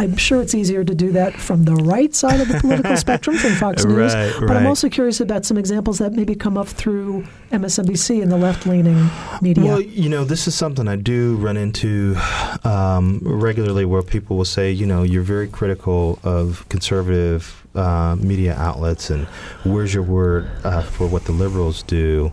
[0.00, 3.36] I'm sure it's easier to do that from the right side of the political spectrum
[3.36, 4.14] from Fox News.
[4.14, 4.56] Right, but right.
[4.56, 8.64] I'm also curious about some examples that maybe come up through MSNBC and the left
[8.64, 9.10] leaning
[9.42, 9.62] media.
[9.62, 12.16] Well, you know, this is something I do run into
[12.64, 18.54] um, regularly where people will say, you know, you're very critical of conservative uh, media
[18.56, 19.26] outlets and
[19.64, 22.32] where's your word uh, for what the liberals do.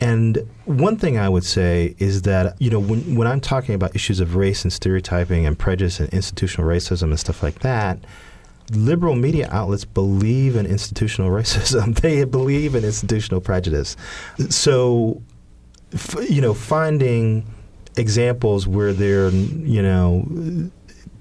[0.00, 3.94] And one thing I would say is that, you know, when, when I'm talking about
[3.94, 7.98] issues of race and stereotyping and prejudice and institutional racism and stuff like that,
[8.72, 11.98] liberal media outlets believe in institutional racism.
[12.00, 13.96] they believe in institutional prejudice.
[14.50, 15.22] So,
[16.28, 17.46] you know, finding
[17.96, 20.70] examples where they're, you know,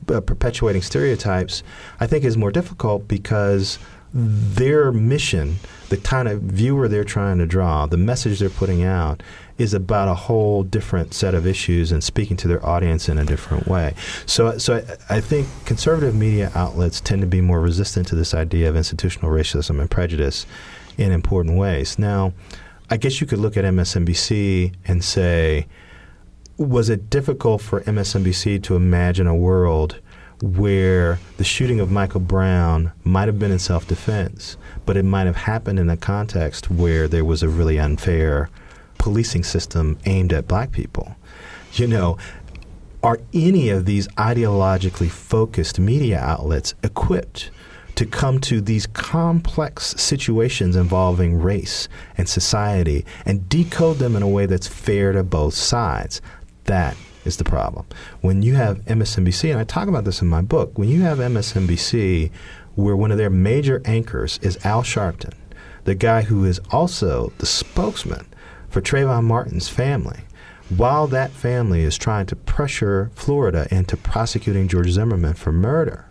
[0.10, 1.64] uh, perpetuating stereotypes,
[2.00, 3.80] I think is more difficult because
[4.18, 5.58] their mission,
[5.90, 9.22] the kind of viewer they're trying to draw, the message they're putting out,
[9.58, 13.26] is about a whole different set of issues and speaking to their audience in a
[13.26, 13.94] different way.
[14.26, 14.78] So, so
[15.10, 18.78] I, I think conservative media outlets tend to be more resistant to this idea of
[18.78, 20.46] institutional racism and prejudice
[20.98, 22.00] in important ways.
[22.00, 22.34] Now,
[22.90, 25.68] I guess you could look at MSNBC and say,
[26.58, 30.00] was it difficult for MSNBC to imagine a world
[30.46, 35.26] where the shooting of Michael Brown might have been in self defense, but it might
[35.26, 38.50] have happened in a context where there was a really unfair
[39.00, 41.16] policing system aimed at black people?
[41.74, 42.18] You know,
[43.02, 47.50] are any of these ideologically focused media outlets equipped
[47.96, 51.88] to come to these complex situations involving race
[52.18, 56.22] and society and decode them in a way that's fair to both sides?
[56.66, 57.86] That is the problem.
[58.22, 61.18] When you have MSNBC, and I talk about this in my book, when you have
[61.18, 62.32] MSNBC
[62.76, 65.34] where one of their major anchors is Al Sharpton,
[65.86, 68.26] the guy who is also the spokesman
[68.70, 70.20] for Trayvon Martin's family,
[70.70, 76.06] while that family is trying to pressure Florida into prosecuting George Zimmerman for murder.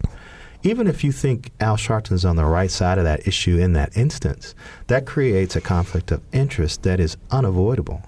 [0.62, 3.94] Even if you think Al Sharpton's on the right side of that issue in that
[3.96, 4.54] instance,
[4.86, 8.02] that creates a conflict of interest that is unavoidable.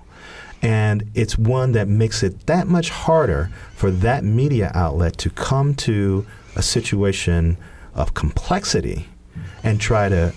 [0.66, 5.76] And it's one that makes it that much harder for that media outlet to come
[5.76, 7.56] to a situation
[7.94, 9.06] of complexity
[9.62, 10.34] and try to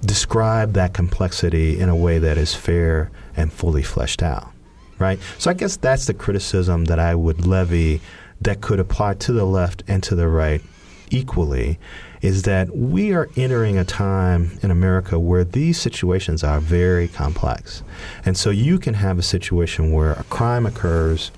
[0.00, 4.50] describe that complexity in a way that is fair and fully fleshed out.
[4.98, 5.20] Right?
[5.36, 8.00] So I guess that's the criticism that I would levy
[8.40, 10.62] that could apply to the left and to the right
[11.10, 11.78] equally
[12.22, 17.82] is that we are entering a time in America where these situations are very complex.
[18.24, 21.30] And so you can have a situation where a crime occurs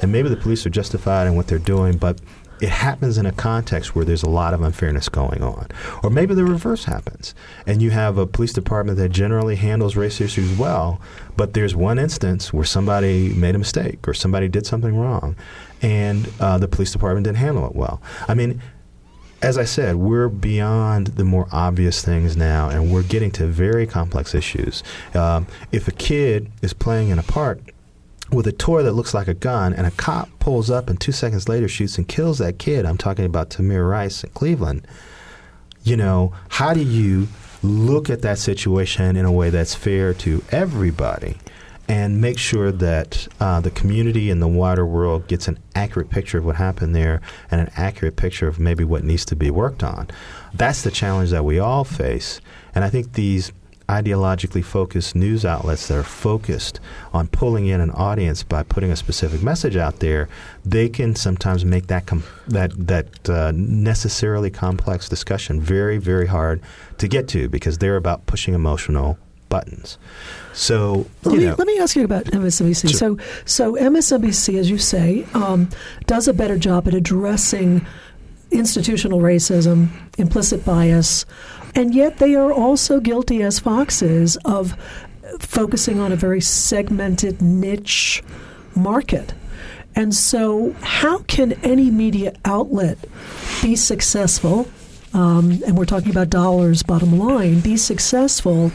[0.00, 2.20] and maybe the police are justified in what they're doing, but
[2.60, 5.68] it happens in a context where there's a lot of unfairness going on.
[6.02, 7.34] Or maybe the reverse happens,
[7.66, 11.00] and you have a police department that generally handles race issues well,
[11.36, 15.36] but there's one instance where somebody made a mistake or somebody did something wrong,
[15.82, 18.02] and uh, the police department didn't handle it well.
[18.26, 18.60] I mean,
[19.40, 23.86] as I said, we're beyond the more obvious things now, and we're getting to very
[23.86, 24.82] complex issues.
[25.14, 27.60] Um, if a kid is playing in a park
[28.32, 31.12] with a toy that looks like a gun, and a cop pulls up and two
[31.12, 34.86] seconds later shoots and kills that kid, I'm talking about Tamir Rice in Cleveland.
[35.84, 37.28] You know, how do you
[37.62, 41.38] look at that situation in a way that's fair to everybody?
[41.88, 46.38] And make sure that uh, the community and the wider world gets an accurate picture
[46.38, 47.20] of what happened there
[47.50, 50.08] and an accurate picture of maybe what needs to be worked on.
[50.52, 52.40] That's the challenge that we all face.
[52.74, 53.52] And I think these
[53.88, 56.78] ideologically focused news outlets that are focused
[57.14, 60.28] on pulling in an audience by putting a specific message out there,
[60.64, 66.60] they can sometimes make that com- that that uh, necessarily complex discussion very very hard
[66.98, 69.18] to get to because they're about pushing emotional
[69.48, 69.98] buttons.
[70.52, 72.90] So let me, let me ask you about MSNBC.
[72.90, 72.98] Sure.
[72.98, 75.68] So so MSNBC, as you say, um,
[76.06, 77.86] does a better job at addressing
[78.50, 81.26] institutional racism, implicit bias,
[81.74, 84.76] and yet they are also guilty, as foxes of
[85.38, 88.22] focusing on a very segmented niche
[88.74, 89.34] market.
[89.94, 92.98] And so, how can any media outlet
[93.62, 94.68] be successful
[95.14, 98.70] um, and we're talking about dollars, bottom line, be successful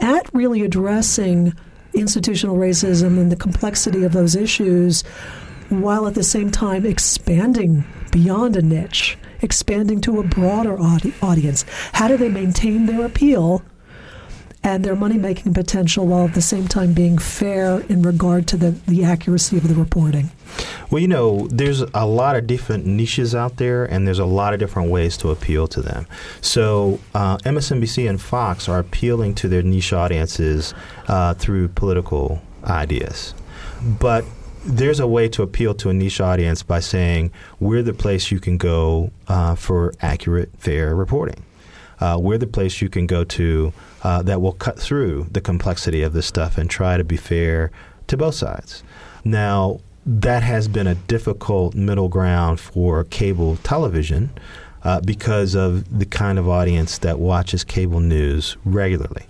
[0.00, 1.54] at really addressing
[1.94, 5.02] institutional racism and the complexity of those issues
[5.68, 11.64] while at the same time expanding beyond a niche, expanding to a broader audi- audience?
[11.92, 13.62] How do they maintain their appeal
[14.64, 18.56] and their money making potential while at the same time being fair in regard to
[18.56, 20.30] the, the accuracy of the reporting?
[20.90, 24.52] Well, you know, there's a lot of different niches out there, and there's a lot
[24.52, 26.06] of different ways to appeal to them.
[26.40, 30.74] So, uh, MSNBC and Fox are appealing to their niche audiences
[31.08, 33.34] uh, through political ideas.
[33.82, 34.24] But
[34.64, 38.38] there's a way to appeal to a niche audience by saying, we're the place you
[38.38, 41.42] can go uh, for accurate, fair reporting.
[41.98, 43.72] Uh, we're the place you can go to
[44.02, 47.70] uh, that will cut through the complexity of this stuff and try to be fair
[48.06, 48.82] to both sides.
[49.24, 54.30] Now, that has been a difficult middle ground for cable television
[54.82, 59.26] uh, because of the kind of audience that watches cable news regularly.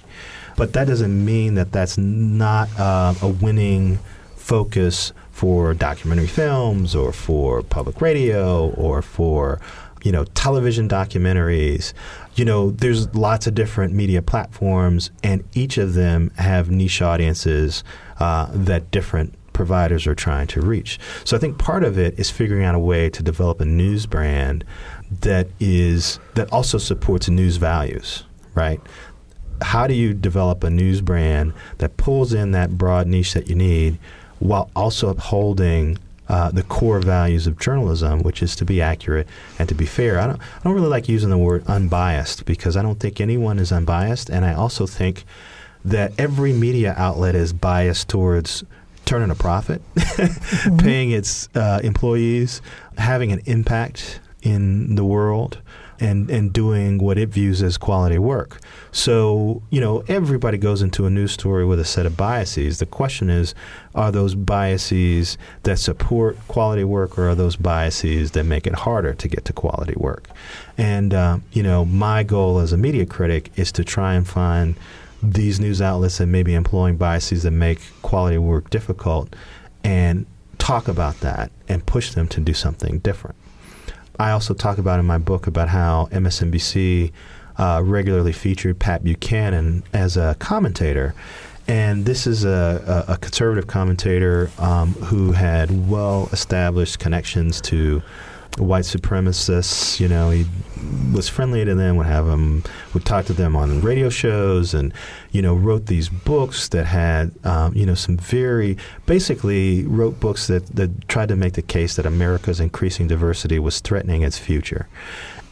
[0.57, 3.99] But that doesn't mean that that's not uh, a winning
[4.37, 9.61] focus for documentary films or for public radio or for
[10.03, 11.93] you know television documentaries
[12.35, 17.85] you know there's lots of different media platforms and each of them have niche audiences
[18.21, 20.99] uh, that different providers are trying to reach.
[21.25, 24.07] So I think part of it is figuring out a way to develop a news
[24.07, 24.65] brand
[25.21, 28.25] that is that also supports news values,
[28.55, 28.81] right?
[29.61, 33.55] How do you develop a news brand that pulls in that broad niche that you
[33.55, 33.99] need
[34.39, 35.99] while also upholding
[36.33, 39.29] uh, the core values of journalism, which is to be accurate
[39.59, 40.19] and to be fair.
[40.19, 43.59] I don't, I don't really like using the word unbiased because I don't think anyone
[43.59, 45.25] is unbiased, and I also think
[45.85, 48.65] that every media outlet is biased towards
[49.05, 50.79] turning a profit, mm-hmm.
[50.79, 52.63] paying its uh, employees,
[52.97, 55.61] having an impact in the world,
[56.03, 58.61] and, and doing what it views as quality work.
[58.91, 62.81] So, you know, everybody goes into a news story with a set of biases.
[62.81, 63.55] The question is
[63.95, 69.15] are those biases that support quality work or are those biases that make it harder
[69.15, 70.29] to get to quality work?
[70.77, 74.75] And, uh, you know, my goal as a media critic is to try and find
[75.23, 79.37] these news outlets that may be employing biases that make quality work difficult
[79.85, 80.27] and
[80.59, 83.37] talk about that and push them to do something different.
[84.23, 87.11] I also talk about in my book about how MSNBC
[87.59, 91.13] uh, regularly featured Pat Buchanan as a commentator.
[91.67, 98.01] And this is a, a, a conservative commentator um, who had well established connections to
[98.59, 100.01] white supremacists.
[100.01, 100.47] You know, he
[101.13, 104.93] was friendly to them, would have them, would talk to them on radio shows, and
[105.31, 108.77] you know, wrote these books that had, um, you know, some very
[109.07, 113.81] basically wrote books that that tried to make the case that America's increasing diversity was
[113.81, 114.89] threatening its future.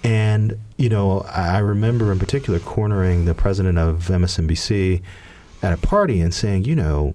[0.03, 5.03] And you know, I remember in particular cornering the president of MSNBC
[5.62, 7.14] at a party and saying, you know,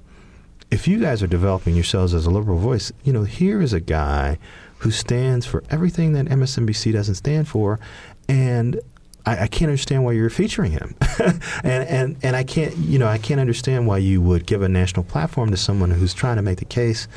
[0.69, 3.79] if you guys are developing yourselves as a liberal voice, you know, here is a
[3.79, 4.37] guy
[4.85, 7.79] who stands for everything that MSNBC doesn't stand for,
[8.29, 8.79] and
[9.25, 10.95] I, I can't understand why you're featuring him,
[11.63, 14.69] and and and I can't you know I can't understand why you would give a
[14.69, 17.07] national platform to someone who's trying to make the case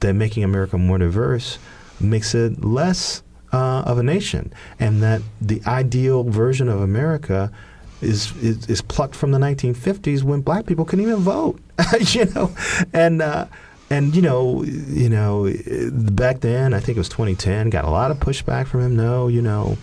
[0.00, 1.58] that making America more diverse
[2.00, 7.52] makes it less uh, of a nation, and that the ideal version of America
[8.00, 11.60] is, is, is plucked from the 1950s when black people couldn't even vote,
[12.00, 12.50] you know,
[12.94, 13.20] and.
[13.20, 13.44] Uh,
[13.90, 15.52] and you know, you know,
[15.92, 17.70] back then I think it was 2010.
[17.70, 18.96] Got a lot of pushback from him.
[18.96, 19.76] No, you know,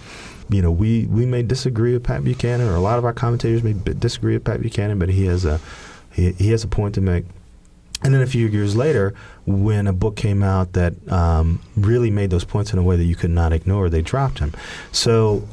[0.49, 3.63] you know, we we may disagree with Pat Buchanan, or a lot of our commentators
[3.63, 5.59] may disagree with Pat Buchanan, but he has a
[6.11, 7.25] he, he has a point to make.
[8.03, 9.15] And then a few years later,
[9.47, 13.05] when a book came out that um, really made those points in a way that
[13.05, 14.53] you could not ignore, they dropped him.
[14.91, 15.47] So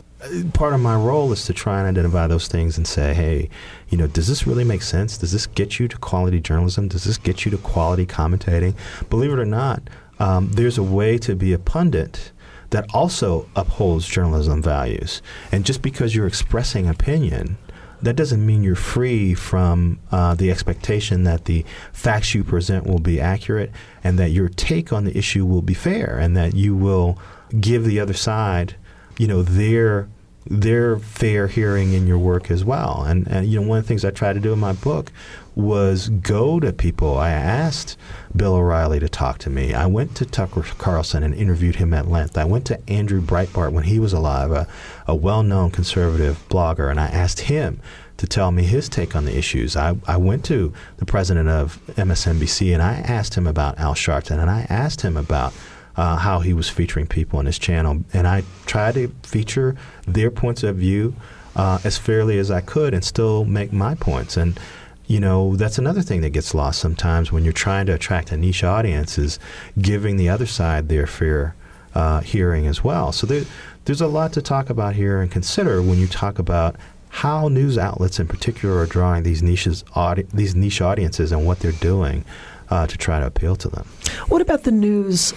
[0.52, 3.48] part of my role is to try and identify those things and say, hey,
[3.88, 5.18] you know, does this really make sense?
[5.18, 6.88] Does this get you to quality journalism?
[6.88, 8.74] Does this get you to quality commentating?
[9.10, 9.82] Believe it or not,
[10.18, 12.32] um, there's a way to be a pundit
[12.70, 15.22] that also upholds journalism values.
[15.52, 17.58] And just because you're expressing opinion,
[18.02, 22.98] that doesn't mean you're free from uh, the expectation that the facts you present will
[22.98, 23.70] be accurate
[24.02, 27.18] and that your take on the issue will be fair and that you will
[27.60, 28.76] give the other side,
[29.18, 30.08] you know, their
[30.46, 33.02] their fair hearing in your work as well.
[33.02, 35.10] And, and you know, one of the things I tried to do in my book
[35.54, 37.16] was go to people.
[37.16, 37.96] I asked
[38.36, 39.72] Bill O'Reilly to talk to me.
[39.72, 42.36] I went to Tucker Carlson and interviewed him at length.
[42.36, 44.66] I went to Andrew Breitbart when he was alive, a,
[45.06, 47.80] a well-known conservative blogger, and I asked him
[48.16, 49.76] to tell me his take on the issues.
[49.76, 54.38] I, I went to the president of MSNBC and I asked him about Al Sharpton
[54.38, 55.52] and I asked him about
[55.96, 58.04] uh, how he was featuring people on his channel.
[58.12, 59.76] And I tried to feature
[60.06, 61.14] their points of view
[61.56, 64.36] uh, as fairly as I could and still make my points.
[64.36, 64.58] And,
[65.06, 68.36] you know, that's another thing that gets lost sometimes when you're trying to attract a
[68.36, 69.38] niche audience is
[69.80, 71.54] giving the other side their fair
[71.94, 73.12] uh, hearing as well.
[73.12, 73.44] So there,
[73.84, 76.76] there's a lot to talk about here and consider when you talk about
[77.10, 81.60] how news outlets in particular are drawing these niches audi- these niche audiences and what
[81.60, 82.24] they're doing
[82.70, 83.86] uh, to try to appeal to them.
[84.26, 85.32] What about the news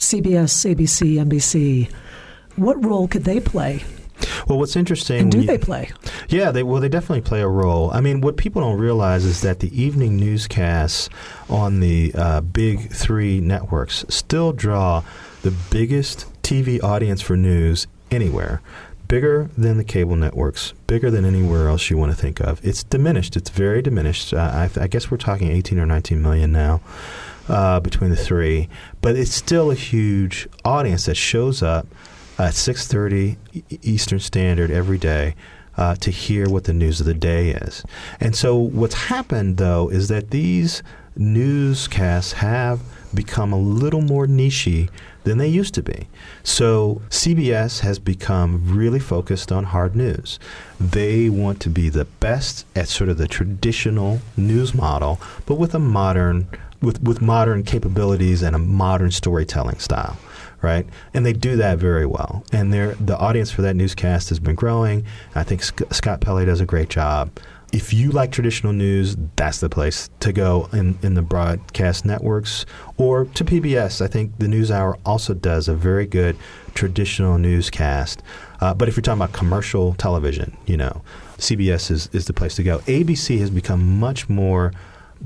[0.00, 1.90] CBS, ABC, NBC,
[2.56, 3.82] what role could they play?
[4.48, 5.90] Well, what's interesting, and do you, they play?
[6.28, 7.90] Yeah, they well, they definitely play a role.
[7.90, 11.08] I mean, what people don't realize is that the evening newscasts
[11.48, 15.02] on the uh, big three networks still draw
[15.42, 18.62] the biggest TV audience for news anywhere.
[19.08, 22.64] Bigger than the cable networks, bigger than anywhere else you want to think of.
[22.64, 23.36] It's diminished.
[23.36, 24.32] It's very diminished.
[24.32, 26.80] Uh, I, I guess we're talking 18 or 19 million now
[27.48, 28.68] uh, between the three,
[29.00, 31.86] but it's still a huge audience that shows up
[32.38, 33.36] at 6:30
[33.82, 35.34] Eastern Standard every day
[35.76, 37.84] uh, to hear what the news of the day is.
[38.20, 40.82] And so, what's happened though is that these
[41.16, 42.80] newscasts have
[43.14, 44.88] become a little more nichey
[45.22, 46.08] than they used to be.
[46.42, 50.38] So CBS has become really focused on hard news.
[50.80, 55.74] They want to be the best at sort of the traditional news model, but with
[55.74, 56.48] a modern
[56.84, 60.16] with, with modern capabilities and a modern storytelling style,
[60.62, 60.86] right?
[61.12, 62.44] And they do that very well.
[62.52, 65.04] And the audience for that newscast has been growing.
[65.34, 67.30] I think Sc- Scott Pelley does a great job.
[67.72, 72.66] If you like traditional news, that's the place to go in, in the broadcast networks
[72.98, 74.00] or to PBS.
[74.00, 76.36] I think the NewsHour also does a very good
[76.74, 78.22] traditional newscast.
[78.60, 81.02] Uh, but if you're talking about commercial television, you know,
[81.38, 82.78] CBS is, is the place to go.
[82.80, 84.72] ABC has become much more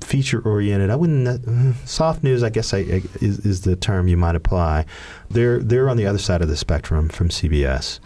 [0.01, 0.91] feature oriented.
[0.91, 2.43] I wouldn't uh, soft news.
[2.43, 4.85] I guess I, I, is, is the term you might apply.
[5.31, 8.01] They're they're on the other side of the spectrum from CBS,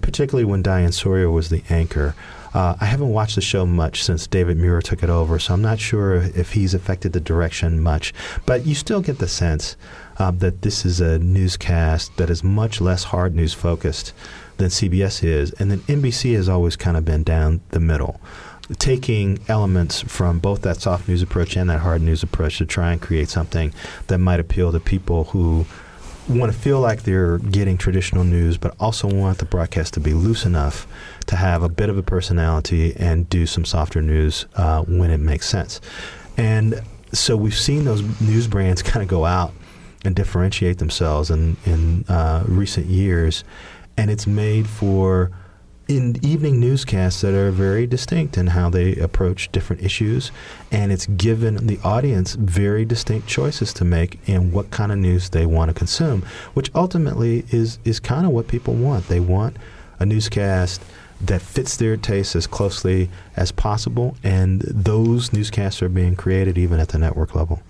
[0.00, 2.14] particularly when Diane Sawyer was the anchor.
[2.54, 5.62] Uh, I haven't watched the show much since David Muir took it over, so I'm
[5.62, 8.14] not sure if he's affected the direction much.
[8.46, 9.76] But you still get the sense
[10.18, 14.14] uh, that this is a newscast that is much less hard news focused
[14.56, 18.20] than CBS is, and then NBC has always kind of been down the middle
[18.76, 22.92] taking elements from both that soft news approach and that hard news approach to try
[22.92, 23.72] and create something
[24.08, 25.64] that might appeal to people who
[26.28, 30.12] want to feel like they're getting traditional news, but also want the broadcast to be
[30.12, 30.86] loose enough
[31.26, 35.18] to have a bit of a personality and do some softer news uh, when it
[35.18, 35.80] makes sense.
[36.36, 39.52] And so we've seen those news brands kind of go out
[40.04, 43.42] and differentiate themselves in, in uh, recent years,
[43.96, 45.30] and it's made for
[45.88, 50.30] in evening newscasts that are very distinct in how they approach different issues,
[50.70, 55.30] and it's given the audience very distinct choices to make in what kind of news
[55.30, 56.22] they want to consume,
[56.52, 59.08] which ultimately is is kind of what people want.
[59.08, 59.56] They want
[59.98, 60.82] a newscast
[61.20, 66.78] that fits their taste as closely as possible, and those newscasts are being created even
[66.78, 67.60] at the network level.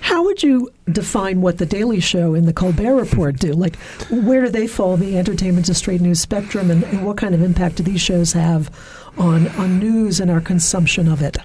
[0.00, 3.52] How would you define what the Daily Show and the Colbert Report do?
[3.52, 3.76] Like,
[4.10, 7.34] where do they fall in the entertainment to straight news spectrum, and, and what kind
[7.34, 8.70] of impact do these shows have
[9.18, 11.38] on on news and our consumption of it?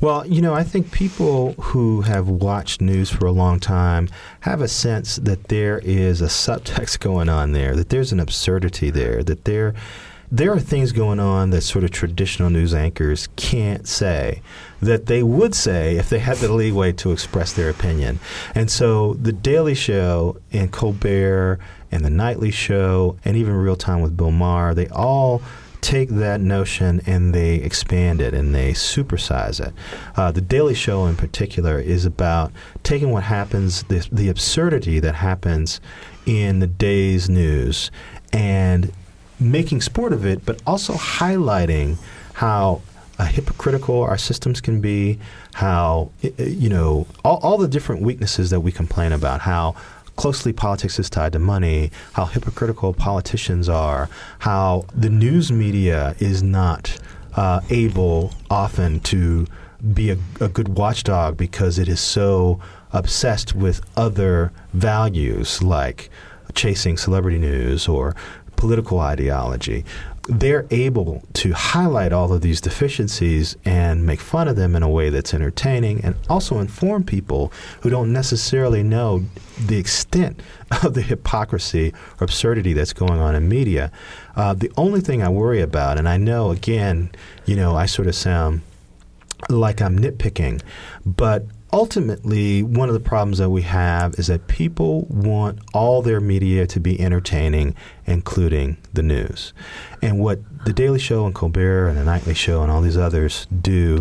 [0.00, 4.08] Well, you know, I think people who have watched news for a long time
[4.40, 8.90] have a sense that there is a subtext going on there, that there's an absurdity
[8.90, 9.74] there, that there
[10.32, 14.40] there are things going on that sort of traditional news anchors can't say
[14.80, 18.18] that they would say if they had the leeway to express their opinion.
[18.54, 21.60] And so the Daily Show and Colbert
[21.90, 25.42] and the Nightly Show and even Real Time with Bill Maher, they all
[25.82, 29.74] take that notion and they expand it and they supersize it.
[30.16, 32.52] Uh, the Daily Show, in particular, is about
[32.82, 35.78] taking what happens, the, the absurdity that happens
[36.24, 37.90] in the day's news,
[38.32, 38.90] and
[39.50, 41.96] making sport of it, but also highlighting
[42.34, 42.82] how
[43.18, 45.18] uh, hypocritical our systems can be,
[45.54, 49.74] how, you know, all, all the different weaknesses that we complain about, how
[50.16, 54.08] closely politics is tied to money, how hypocritical politicians are,
[54.40, 56.98] how the news media is not
[57.34, 59.46] uh, able often to
[59.92, 62.60] be a, a, good watchdog because it is so
[62.92, 66.08] obsessed with other values like
[66.54, 68.14] chasing celebrity news or
[68.62, 69.84] political ideology,
[70.28, 74.88] they're able to highlight all of these deficiencies and make fun of them in a
[74.88, 79.24] way that's entertaining and also inform people who don't necessarily know
[79.66, 80.40] the extent
[80.84, 83.90] of the hypocrisy or absurdity that's going on in media.
[84.36, 87.10] Uh, the only thing I worry about, and I know, again,
[87.44, 88.62] you know, I sort of sound
[89.48, 90.62] like I'm nitpicking,
[91.04, 96.20] but ultimately, one of the problems that we have is that people want all their
[96.20, 97.74] media to be entertaining,
[98.06, 99.52] including the news.
[100.02, 103.46] And what The Daily Show and Colbert and The Nightly Show and all these others
[103.60, 104.00] do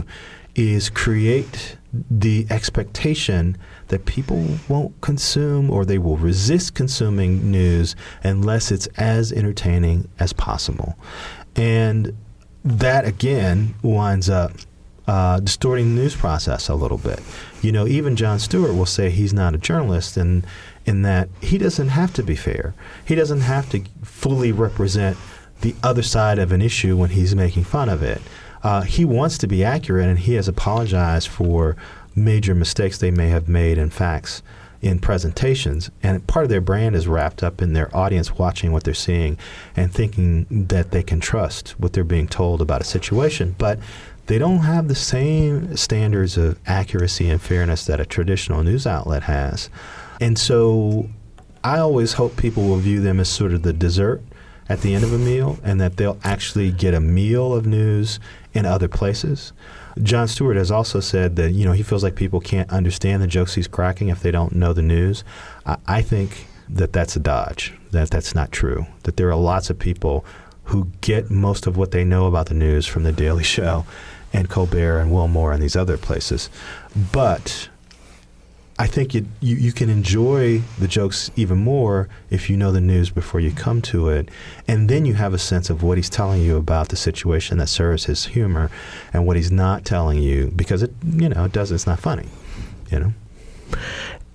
[0.54, 1.78] is create
[2.10, 3.58] the expectation
[3.88, 10.34] that people won't consume or they will resist consuming news unless it's as entertaining as
[10.34, 10.98] possible.
[11.56, 12.16] And
[12.64, 14.52] that again winds up
[15.08, 17.20] uh, distorting the news process a little bit.
[17.62, 20.46] You know, even Jon Stewart will say he's not a journalist, and
[20.86, 22.74] in that he doesn't have to be fair.
[23.06, 25.18] He doesn't have to fully represent
[25.62, 28.22] the other side of an issue when he's making fun of it.
[28.64, 31.76] Uh, he wants to be accurate, and he has apologized for
[32.16, 34.42] major mistakes they may have made in facts
[34.82, 35.92] in presentations.
[36.02, 39.38] And part of their brand is wrapped up in their audience watching what they're seeing
[39.76, 43.56] and thinking that they can trust what they're being told about a situation.
[43.58, 43.80] But
[44.28, 49.24] they don't have the same standards of accuracy and fairness that a traditional news outlet
[49.24, 49.70] has.
[50.20, 51.10] And so
[51.64, 54.22] I always hope people will view them as sort of the dessert
[54.70, 58.20] at the end of a meal and that they'll actually get a meal of news
[58.54, 59.54] in other places.
[60.02, 63.28] Jon Stewart has also said that you know he feels like people can't understand the
[63.28, 65.24] jokes he's cracking if they don't know the news.
[65.66, 67.74] I, I think that that's a dodge.
[67.92, 68.86] That that's not true.
[69.04, 70.24] That there are lots of people
[70.72, 73.86] who get most of what they know about the news from the Daily Show
[74.32, 76.50] and Colbert and Wilmore and these other places.
[77.12, 77.68] But
[78.80, 82.80] I think you, you, you can enjoy the jokes even more if you know the
[82.80, 84.30] news before you come to it,
[84.66, 87.68] and then you have a sense of what he's telling you about the situation that
[87.68, 88.72] serves his humor,
[89.12, 92.30] and what he's not telling you because it you know it doesn't it's not funny,
[92.90, 93.14] you know.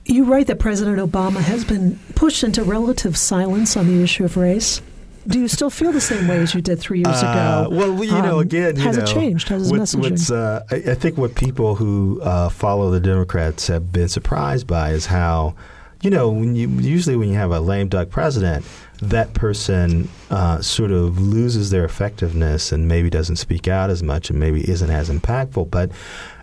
[0.05, 4.37] You write that President Obama has been pushed into relative silence on the issue of
[4.37, 4.83] race
[5.27, 7.77] do you still feel the same way as you did three years uh, ago?
[7.77, 9.49] Well, you um, know, again, you has know, it changed?
[9.49, 10.31] Has his what, messaging?
[10.31, 14.91] Uh, I, I, think what people who uh, follow the Democrats have been surprised by
[14.91, 15.55] is how,
[16.03, 18.65] you know, when you usually when you have a lame duck president,
[19.01, 24.31] that person uh, sort of loses their effectiveness and maybe doesn't speak out as much
[24.31, 25.91] and maybe isn't as impactful, but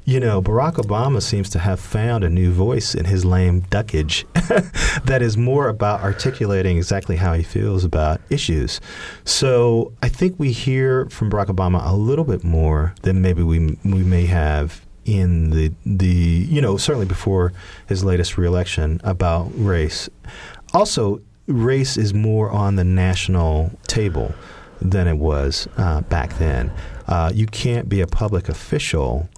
[0.06, 4.26] you know, Barack Obama seems to have found a new voice in his lame duckage
[5.06, 8.82] that is more about articulating exactly how he feels about issues.
[9.24, 13.78] So I think we hear from Barack Obama a little bit more than maybe we
[13.86, 17.54] we may have in the the you know certainly before
[17.88, 20.10] his latest reelection about race.
[20.74, 24.34] Also, race is more on the national table
[24.82, 26.72] than it was uh, back then.
[27.08, 29.30] Uh, you can't be a public official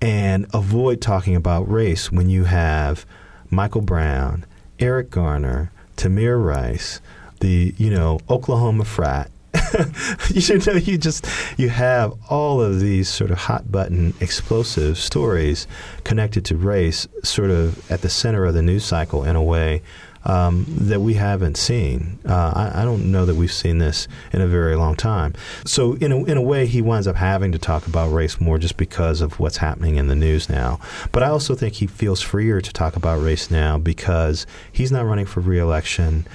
[0.00, 3.06] and avoid talking about race when you have
[3.50, 4.44] Michael Brown,
[4.78, 7.00] Eric Garner, Tamir Rice,
[7.40, 9.30] the you know Oklahoma frat.
[10.30, 11.26] you know, you just
[11.56, 15.66] you have all of these sort of hot button explosive stories
[16.04, 19.82] connected to race, sort of at the center of the news cycle in a way
[20.26, 22.18] um, that we haven't seen.
[22.28, 25.34] Uh, I, I, don't know that we've seen this in a very long time.
[25.64, 28.58] So, in a, in a way, he winds up having to talk about race more
[28.58, 30.80] just because of what's happening in the news now.
[31.12, 35.06] But I also think he feels freer to talk about race now because he's not
[35.06, 36.26] running for reelection.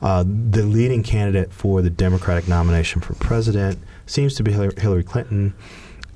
[0.00, 5.54] Uh, the leading candidate for the Democratic nomination for president seems to be Hillary Clinton.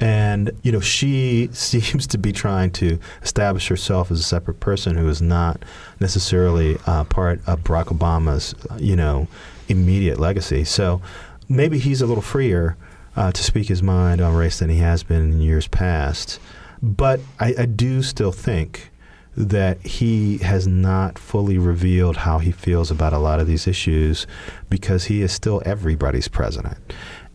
[0.00, 4.96] And, you know, she seems to be trying to establish herself as a separate person
[4.96, 5.64] who is not
[6.00, 9.28] necessarily uh, part of Barack Obama's, you know,
[9.68, 10.64] immediate legacy.
[10.64, 11.00] So
[11.48, 12.76] maybe he's a little freer
[13.16, 16.40] uh, to speak his mind on race than he has been in years past.
[16.82, 18.90] But I, I do still think
[19.36, 24.26] that he has not fully revealed how he feels about a lot of these issues
[24.68, 26.78] because he is still everybody's president.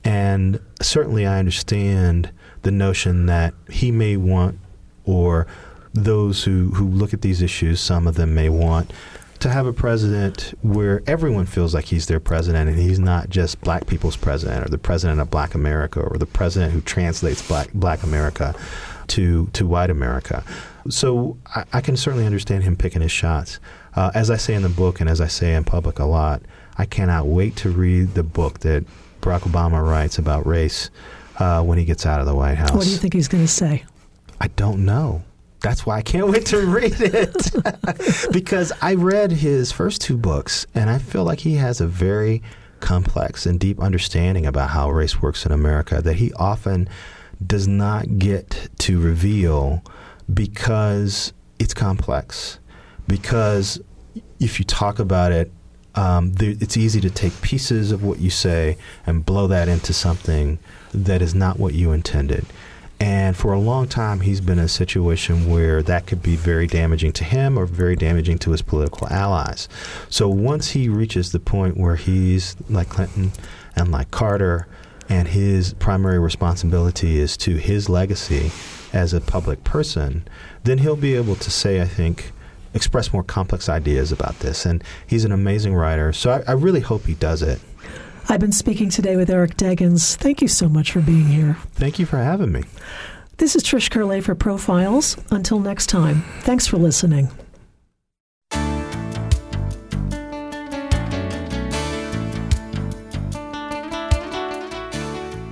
[0.03, 2.31] And certainly I understand
[2.63, 4.59] the notion that he may want,
[5.05, 5.47] or
[5.93, 8.91] those who, who look at these issues, some of them may want,
[9.39, 13.61] to have a president where everyone feels like he's their president and he's not just
[13.61, 17.71] black people's president or the president of black America or the president who translates black,
[17.73, 18.53] black America
[19.07, 20.43] to, to white America.
[20.89, 23.59] So I, I can certainly understand him picking his shots.
[23.95, 26.41] Uh, as I say in the book and as I say in public a lot,
[26.77, 28.85] I cannot wait to read the book that
[29.21, 30.89] Barack Obama writes about race
[31.39, 32.71] uh, when he gets out of the White House.
[32.71, 33.83] What do you think he's going to say?
[34.39, 35.23] I don't know.
[35.61, 38.31] That's why I can't wait to read it.
[38.31, 42.41] because I read his first two books, and I feel like he has a very
[42.79, 46.87] complex and deep understanding about how race works in America that he often
[47.45, 49.83] does not get to reveal
[50.33, 52.59] because it's complex.
[53.07, 53.81] Because
[54.39, 55.51] if you talk about it,
[55.95, 60.59] um, it's easy to take pieces of what you say and blow that into something
[60.93, 62.45] that is not what you intended.
[63.01, 66.67] And for a long time, he's been in a situation where that could be very
[66.67, 69.69] damaging to him or very damaging to his political allies.
[70.09, 73.31] So once he reaches the point where he's like Clinton
[73.75, 74.67] and like Carter,
[75.09, 78.51] and his primary responsibility is to his legacy
[78.93, 80.27] as a public person,
[80.63, 82.31] then he'll be able to say, I think,
[82.75, 84.65] express more complex ideas about this.
[84.67, 86.13] And he's an amazing writer.
[86.13, 87.59] So I, I really hope he does it.
[88.31, 90.15] I've been speaking today with Eric Deggans.
[90.15, 91.57] Thank you so much for being here.
[91.71, 92.63] Thank you for having me.
[93.37, 95.17] This is Trish Curley for Profiles.
[95.31, 97.29] Until next time, thanks for listening.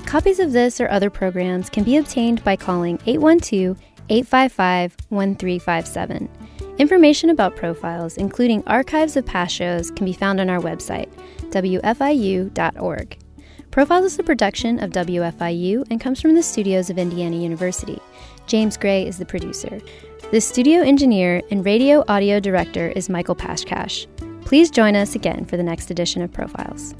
[0.06, 3.76] Copies of this or other programs can be obtained by calling 812
[4.10, 6.30] 855 1357.
[6.78, 11.10] Information about profiles, including archives of past shows, can be found on our website,
[11.50, 13.18] wfiu.org.
[13.72, 18.00] Profiles is a production of WFIU and comes from the studios of Indiana University.
[18.46, 19.82] James Gray is the producer.
[20.32, 24.06] The studio engineer and radio audio director is Michael Pashkash.
[24.46, 26.94] Please join us again for the next edition of Profiles.